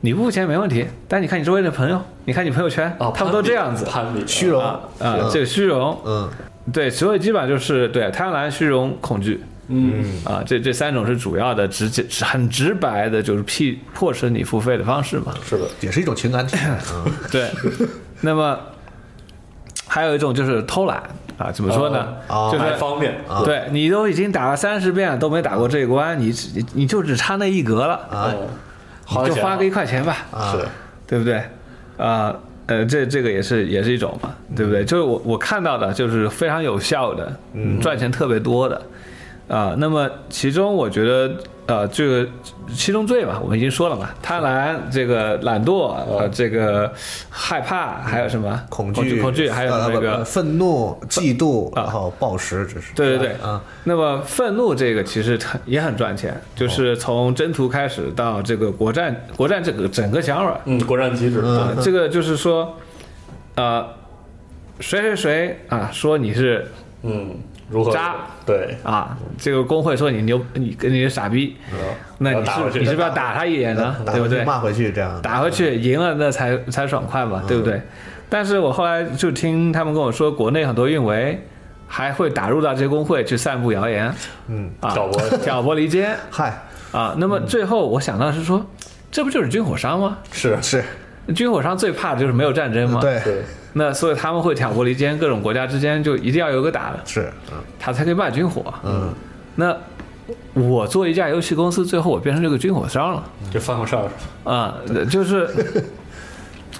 [0.01, 6.29] 你不付钱没问题，但你看你周围的朋友，你看你朋友圈，啊，他们都这样子攀比虚荣啊啊，这个虚荣，嗯
[6.71, 9.43] 对，所以基本上就是对贪婪、虚荣、恐惧。
[9.71, 15.33] 嗯啊，这这三种是主要的，直接很直白的，就是迫迫使你付费的方式嘛。
[15.43, 16.77] 是的，也是一种情感体验。
[16.93, 17.49] 嗯 对，
[18.21, 18.57] 那么
[19.87, 21.01] 还有一种就是偷懒
[21.37, 22.07] 啊，怎么说呢？
[22.27, 28.33] 哦就是太方便啊对你都已经打了三十遍都没打过这一关，你只你你就只差那一格了，啊
[29.25, 30.65] 就花个一块钱吧，啊是
[31.07, 31.41] 对不对？
[31.97, 32.35] 啊。
[32.67, 34.85] 呃，这这个也是也是一种嘛，对不对？
[34.85, 37.29] 就是我我看到的，就是非常有效的，
[37.81, 38.81] 赚钱特别多的，
[39.51, 42.25] 啊、那么其中我觉得，呃，这个
[42.73, 46.89] 七宗罪吧，我们已经说了嘛，贪婪、这个懒惰、呃，这个
[47.29, 48.61] 害怕，还有什么？
[48.69, 51.83] 恐惧、恐惧，还有那个愤怒、嫉妒，啊。
[51.83, 52.93] 然后暴食，这是。
[52.95, 62.73] 对对对啊，那么愤怒这个其实它也很赚钱，就是从征途开始到这个国战，国战这个整个想法，嗯，国战机制，啊，这个就是说，
[63.55, 63.85] 呃，
[64.79, 66.65] 谁谁谁啊，说你是
[67.03, 67.35] 嗯，
[67.71, 67.91] 如何？
[67.91, 68.15] 渣。
[68.45, 71.55] 对，啊，这个工会说你牛，你跟你是傻逼，
[72.17, 73.95] 那你是你是不是要打他一眼呢？
[74.05, 74.43] 对不对？
[74.43, 77.81] 骂回去这样，打回去赢了那才才爽快嘛，对不对？
[78.29, 81.41] 但是我后来就听他们跟我说，国内很多运维
[81.87, 84.13] 还会打入到这些工会去散布谣言，
[84.47, 85.37] 嗯，啊，挑拨。
[85.37, 86.15] 挑拨离间。
[86.31, 86.57] 嗨，
[86.91, 87.13] 啊。
[87.17, 88.65] 那么最后我想到是说，
[89.11, 90.17] 这不就是军火商吗？
[90.31, 90.83] 是是。
[91.35, 92.99] 军火商最怕的就是没有战争嘛。
[92.99, 93.19] 对。
[93.23, 93.43] 对，
[93.73, 97.57] 那所以他们会挑拨离间，各种国家之间就一定要有个打的，是，嗯。
[97.79, 98.73] 他才可以卖军火。
[98.83, 99.13] 嗯，
[99.55, 99.75] 那
[100.53, 103.23] 我做一家游戏公司，最后我变成这个军火商了。
[103.51, 104.09] 就犯过事儿，
[104.43, 104.77] 啊、
[105.09, 105.49] 就是，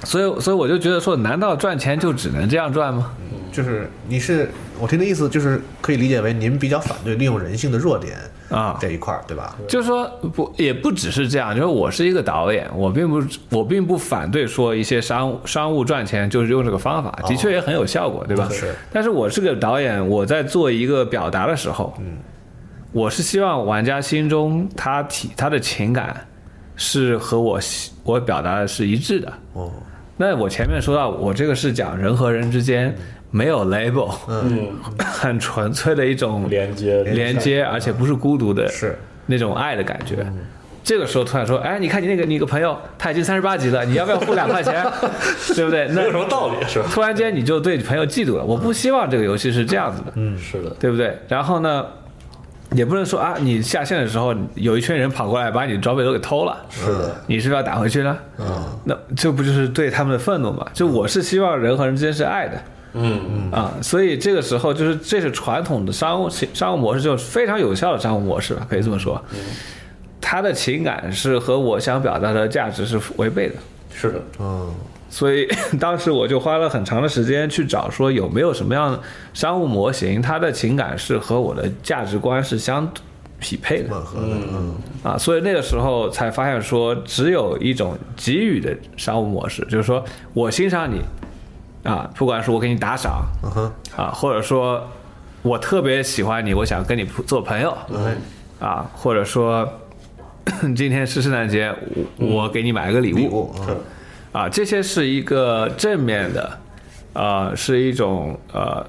[0.03, 3.11] 所以所以我就觉得说，难道赚钱就只能这样赚吗？
[3.51, 4.49] 就是你是
[4.79, 8.17] 我听的意思，就是可以理解为您比较反对利用人性的弱点
[8.51, 9.57] 啊这一块儿，对吧？
[9.67, 18.47] 就是说不也不只是这样，就是我是一个导演，我并不我并不反对说一些商务商务赚钱就是用这个方法，的确也很有效果，对吧？
[18.51, 18.75] 是。
[18.91, 22.17] 但是我是个导演，我在做一个表达的时候，嗯，
[22.91, 26.27] 我是希望玩家心中他体他的情感
[26.75, 27.59] 是和我
[28.03, 29.31] 我表达的是一致的。
[29.53, 29.71] 哦，
[30.17, 32.93] 那我前面说到，我这个是讲人和人之间
[33.31, 34.67] 没有 label，嗯，
[34.99, 40.25] 很纯粹的一种连接连接，而且不是孤独的，是那种爱的感觉。
[40.83, 44.83] 这个时候突然说，哎，你看你那个你一个朋友，他已经三十八级了，你要不要付两块钱？
[45.55, 45.87] 对不对？
[45.89, 46.85] 那没有什么道理是吧？
[46.91, 48.43] 突然间你就对朋友嫉妒了。
[48.43, 51.15] 我不希望这个游戏是这样子的，嗯，是的，对不对？
[51.27, 51.85] 然后呢，
[52.71, 58.17] 也不能说啊，你下线的时候有一群人跑过来把你的装备都给偷了，是的，你是不是要打回去呢？
[58.39, 60.65] 嗯，那这不就是对他们的愤怒吗？
[60.73, 62.59] 就我是希望人和人之间是爱的。
[62.93, 63.21] 嗯。
[63.29, 69.21] 嗯啊，所以这个时候就是这是传统的商务商务模式，就是非常有效的商务模式吧，可以这么说。
[70.19, 73.55] 他的情感是和我想表达的价值是违背的，
[73.93, 74.73] 是的，嗯，
[75.09, 75.45] 所以
[75.77, 78.99] 当时我就花了很长的时间去找说有没有什么样的
[79.33, 82.89] 商务模型，它的情感是和我的价值观是相
[83.39, 83.89] 匹配的。
[83.93, 84.75] 吻合的，嗯。
[85.03, 90.01] 啊，所以那个时候才发现说，只有一种给予的商务模式，就是说
[90.33, 91.01] 我欣赏你
[91.83, 93.23] 啊，不管是我给你打赏，
[93.95, 94.87] 啊，或者说
[95.41, 97.75] 我特别喜欢你，我想跟你做朋友，
[98.59, 99.67] 啊，或者说
[100.75, 101.73] 今天是圣诞节，
[102.17, 103.53] 我我给你买个礼物，
[104.31, 106.57] 啊，这些是一个正面的，
[107.13, 108.85] 啊，是一种呃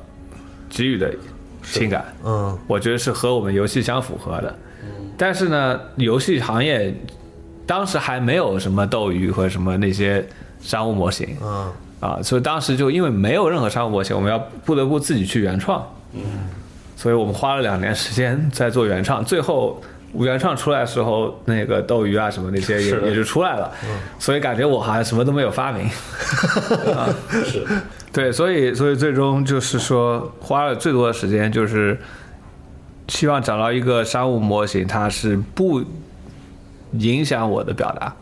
[0.68, 1.12] 给予的
[1.62, 2.58] 情感，嗯。
[2.66, 4.58] 我觉得是和我们游戏相符合的。
[5.16, 6.92] 但是呢，游戏行业
[7.66, 10.26] 当时还没有什么斗鱼和什么那些
[10.60, 11.72] 商务模型，嗯
[12.02, 16.20] 啊，所以当时就因为没有任何商务模型，我们要不得不自己去原创，嗯，
[16.96, 19.80] 所以我们花了两年时间在做原创，最后
[20.14, 23.70] 原创出来的时候，那个斗鱼啊什么那些也也就出来了，
[24.18, 25.88] 所以感觉我好像什么都没有发明，
[27.46, 27.64] 是。
[28.12, 31.96] 对，所以所以最终就是说花了最多的时间就是
[33.06, 35.82] 希望找到一个商务模型，它是不
[36.98, 38.14] 影响我的表达，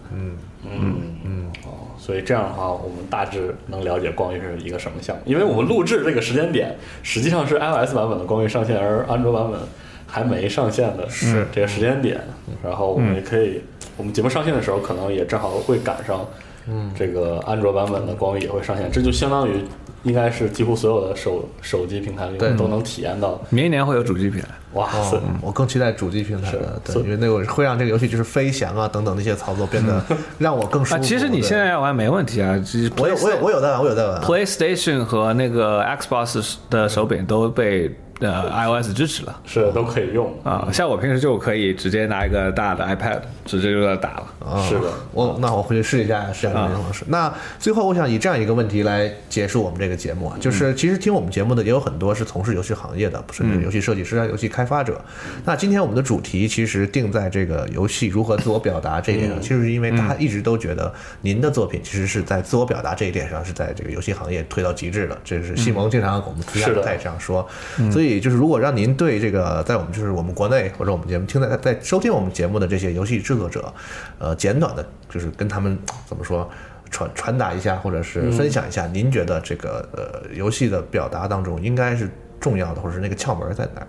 [2.11, 5.23] 所以这样的话，我们大致能了解光遇是一个什么项目。
[5.25, 6.75] 因为我们录制这个时间点，
[7.05, 9.61] 实际上是 iOS 版本的光遇上线，而安卓版本
[10.09, 12.21] 还没上线的是这个时间点。
[12.65, 13.63] 然后我们也可以，
[13.97, 16.27] 我们节目上线的时候，可能也正好会赶上，
[16.69, 19.65] 嗯，这个安卓版本的光遇也会上线，这就相当于
[20.03, 23.41] 应该是几乎所有的手手机平台里面都能体验到。
[23.51, 24.49] 明年会有主机平台。
[24.75, 25.17] 哇塞！
[25.17, 30.01] 哦，我更期待主机平台的，因为那个会让这个游戏就是飞翔啊等等那些操作变得
[30.39, 31.03] 让我更舒啊，服。
[31.03, 34.23] 其实你现在要玩没问题啊，只是我有我有我有在玩，我有在玩啊。
[34.25, 44.27] PlayStation 和那个 Xbox 的手柄都被呃 iOS 支持了是都可以用，啊，像我平时就可以直接拿一个大的 iPad 直接就在打了。
[44.41, 47.05] 啊是的我那我回去试一下，试一下这种方式。
[47.09, 55.01] 那最后我想以这样一个问题来结束我们这个节目啊，就是其实听我们节目的也有很多是从事游戏行业的，甚至游戏设计师啊、游戏开发者。
[55.45, 60.93] 那今天我们的主题其实定在这个游戏如何自我表达这一点上，其实是因为大家一直都觉得
[61.23, 67.47] 您的作品其实是在自我表达这一点上是在这个游戏行业推到极致的，这是西蒙经常跟我们私下是的在这样说。
[67.91, 73.73] 所以就是如果让您对这个在我们就是我们国内或者我们节目听在在收听我们节目的这些游戏制作者，
[74.19, 76.51] 呃，简短的就是跟他们怎么说
[76.91, 82.11] 传传达一下，或者是分享一下，您觉得这个呃游戏的表达当中应该是
[82.41, 83.87] 重要的，或者是那个窍门在哪儿？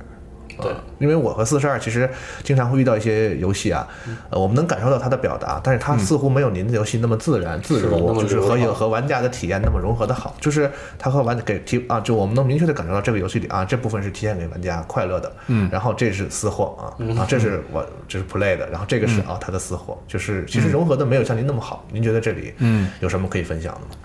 [0.62, 0.72] 对。
[0.72, 2.08] 呃因为我和四十二其实
[2.44, 3.88] 经常会遇到一些游戏啊，
[4.30, 8.92] 呃，我们能感受到它的表达，但是它似乎没有您的游戏那么自然、自如，就是和和。
[8.92, 10.36] 玩家的体验那么融合的好。
[10.42, 10.70] 就是
[11.00, 21.86] 它和玩给提啊，就我们能明确的感受到这个游戏里啊，这部分是体现给玩家快乐的，嗯，然后这是私货啊，啊，这是我这是 play 的，然后这个是啊它的私货，就是其实融合的没有像您那么好。
[21.90, 22.90] 您觉得这里嗯。
[23.00, 23.96] 有什么可以分享的吗？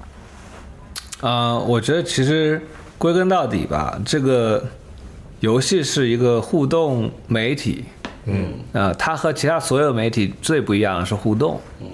[1.21, 2.63] 呃，我觉得其实
[2.97, 4.65] 归根到底吧，这个
[5.41, 7.85] 游戏是一个互动媒体。
[8.29, 11.61] 嗯，呃，它和其他所有媒体最不一样的是互动。
[11.81, 11.87] 嗯，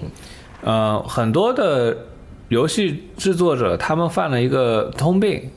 [0.63, 1.95] 呃，很多的
[2.47, 5.51] 游戏制作者他们犯了一个通病，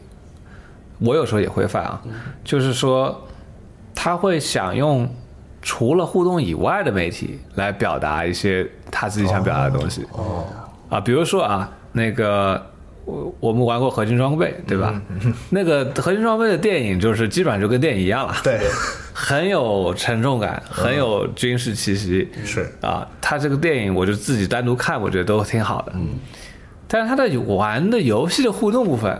[0.98, 2.02] 我有时候也会犯啊，
[2.44, 3.26] 就是说
[3.94, 5.08] 他会想用
[5.62, 10.04] 除了互动以外的媒体来表达一些他自己想表达的东西。
[10.12, 10.44] 哦，
[10.90, 12.62] 啊，比如说啊，那个
[13.06, 15.00] 我我们玩过合金装备，对吧？
[15.48, 18.58] 那个合金装备的电影就是基本上就跟电影一样了，对，
[19.14, 22.28] 很有沉重感，很有军事气息。
[22.44, 22.68] 是。
[22.82, 25.92] 啊，他这个电影我就自己单独看，我觉得都挺好的。
[25.94, 26.08] 嗯，
[26.88, 29.16] 但是他的玩的游戏的互动部分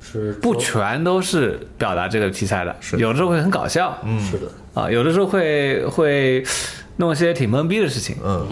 [0.00, 0.32] 是。
[0.34, 4.46] 不全都是表达这个题材的，有的时候会很搞笑，嗯是的，
[4.80, 6.44] 啊，有的时候会会
[6.98, 8.46] 弄些挺懵逼的事情，嗯，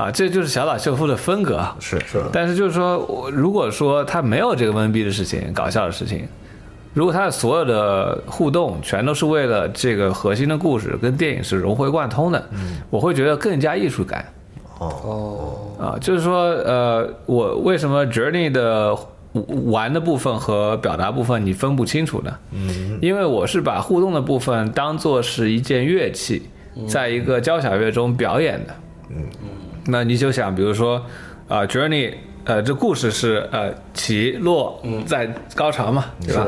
[0.00, 1.62] 啊，这就是小岛秀夫的风格。
[1.78, 6.26] 是是但是就是说，我如果说他没有这个懵逼的事情、搞笑的事情，
[6.94, 12.42] 如果他的所有的互动全都是为了这个核心的故事跟电影是融会贯通的，
[12.88, 14.24] 我会觉得更加艺术感。
[14.78, 18.96] 哦，啊，就是说，呃，我为什么 Journey 的
[19.66, 22.34] 玩的部分和表达部分你分不清楚呢？
[22.52, 26.48] 嗯，因为我是把互动的部分当做是一件乐器，
[26.88, 28.74] 在一个交响乐中表演的。
[29.10, 29.48] 嗯嗯，
[29.86, 31.04] 那你就想，比如说，
[31.48, 36.46] 啊、j o u r n e y 呃，这故事是呃起落在高潮嘛，对吧？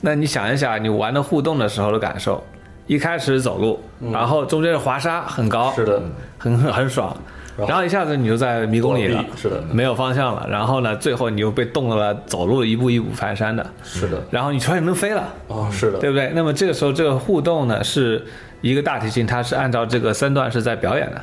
[0.00, 2.42] 那你想一想，你玩的互动的时候的感受，
[2.86, 3.78] 一开始走路，
[4.10, 6.02] 然后中间的滑沙很高，是的，
[6.38, 7.14] 很很很爽，
[7.56, 10.46] 然后一下子你就在迷宫里了是的没有方向了。
[10.50, 16.32] 然后呢，最后你又被冻到了走路一步一步蹒跚的，是的，然后你突然能飞了，哦，是的，对不对？
[16.34, 18.24] 那么这个时候这个互动呢，是
[18.62, 21.20] 一个大提琴，它是按照这个三段是在表演的。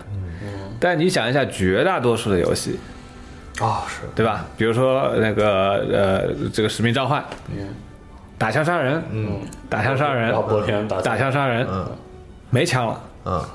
[0.81, 2.79] 但你想一下，绝大多数的游戏，
[3.61, 4.45] 哦，是，对吧？
[4.57, 7.21] 比如说那个呃，这个《使命召唤》，
[8.39, 9.39] 打枪杀人，嗯，
[9.69, 10.33] 打枪杀人
[10.87, 11.85] 打打枪杀人，嗯
[12.49, 13.01] 没枪了。
[13.25, 13.47] 嗯啊，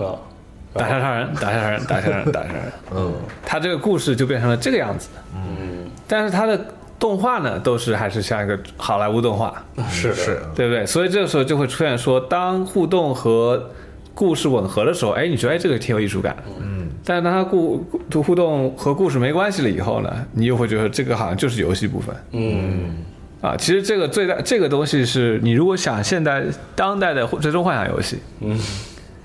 [0.72, 2.72] 打枪杀人，打枪杀人， 打枪杀人，打枪杀人。
[2.94, 3.12] 嗯，
[3.44, 5.08] 他这个故事就变成了这个样子。
[5.34, 6.58] 嗯，但是他的
[6.98, 10.86] 动画呢，都是还是像一个好莱坞动画，是是对不对？
[10.86, 13.70] 所以这个时候就会出现说，当互动和
[14.14, 16.36] 故事吻合的时候，哎，你觉得哎这个挺有艺术感。
[16.60, 16.85] 嗯。
[17.04, 22.14] 但是当它故互互动和故事没关系了以后呢，你又会觉得这个好像就是游戏部分。
[22.32, 22.96] 嗯，
[23.40, 26.42] 啊，其实这个最大这个东西是你如果想现代
[26.74, 28.58] 当代的最终幻想游戏，嗯，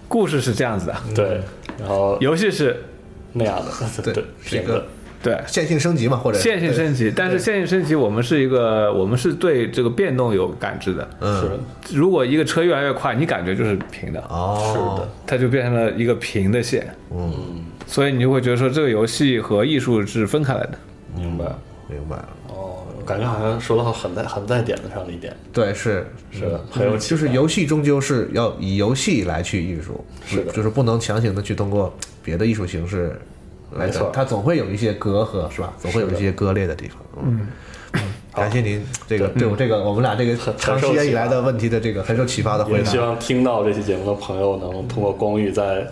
[0.08, 1.42] 故事是这样子的，对，
[1.80, 2.84] 然后游戏是
[3.34, 3.72] 那样的，
[4.04, 4.86] 对 对，是一个
[5.24, 11.10] 对，线性升级嘛，或者线性升级，但是线性升级，我们是一个，我们是对这个变动有感知的。
[11.20, 11.42] 嗯。
[11.42, 11.96] 是。
[11.98, 16.88] 如果一个车越来越快，你感觉就是平的，哦，是的，它就变成了一个平的线。
[17.12, 20.74] 嗯，所以你就会觉得说，这个游戏和艺术是分开来的。
[21.16, 21.46] 明白。
[21.90, 26.08] 明白了，哦，感觉好像说的很在很在点子上的一点，对，是。
[26.32, 30.54] 是的，很有启就是游戏终究是要以游戏来去艺术，是的。
[30.54, 31.94] 就是不能强行的去通过
[32.24, 33.14] 别的艺术形式来
[33.74, 35.74] 没错它总会有一些隔阂，是吧？
[35.80, 36.98] 总会有一些割裂的地方。
[37.24, 37.48] 嗯，
[38.34, 42.98] 感谢您这个对我这个我们俩这个很长时间以来的问题的这个很受启发的回答希。
[42.98, 45.88] 望听到这期节目的朋友能通过光遇在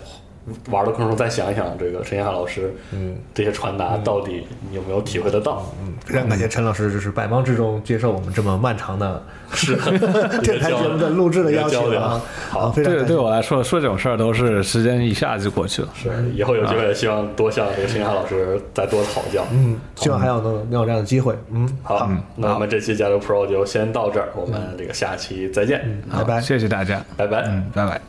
[0.70, 5.64] 玩的过程中再想一想，这个陈彦翰老师，嗯，这些传达到底你有没有体会得到？
[5.82, 9.22] 嗯非常感谢陈老师，就是百忙之中接受我们这么漫长的
[9.52, 9.76] 是
[10.42, 13.04] 电台节目的录制的邀一个交流请啊，好啊非常对。
[13.04, 15.88] 对我来说，说这种事儿都是时间一下子就过去了。
[15.94, 19.46] 是，以后有机会希望多向这个陈彦翰老师再多讨教。
[19.52, 21.36] 嗯，希望还有能能有这样的机会。
[21.52, 26.40] 嗯，好，那我们这期加油 Pro 就先到这儿，我们这个下期再见，拜拜。
[26.40, 27.44] 谢谢大家，拜拜。
[27.46, 28.00] 嗯，拜拜。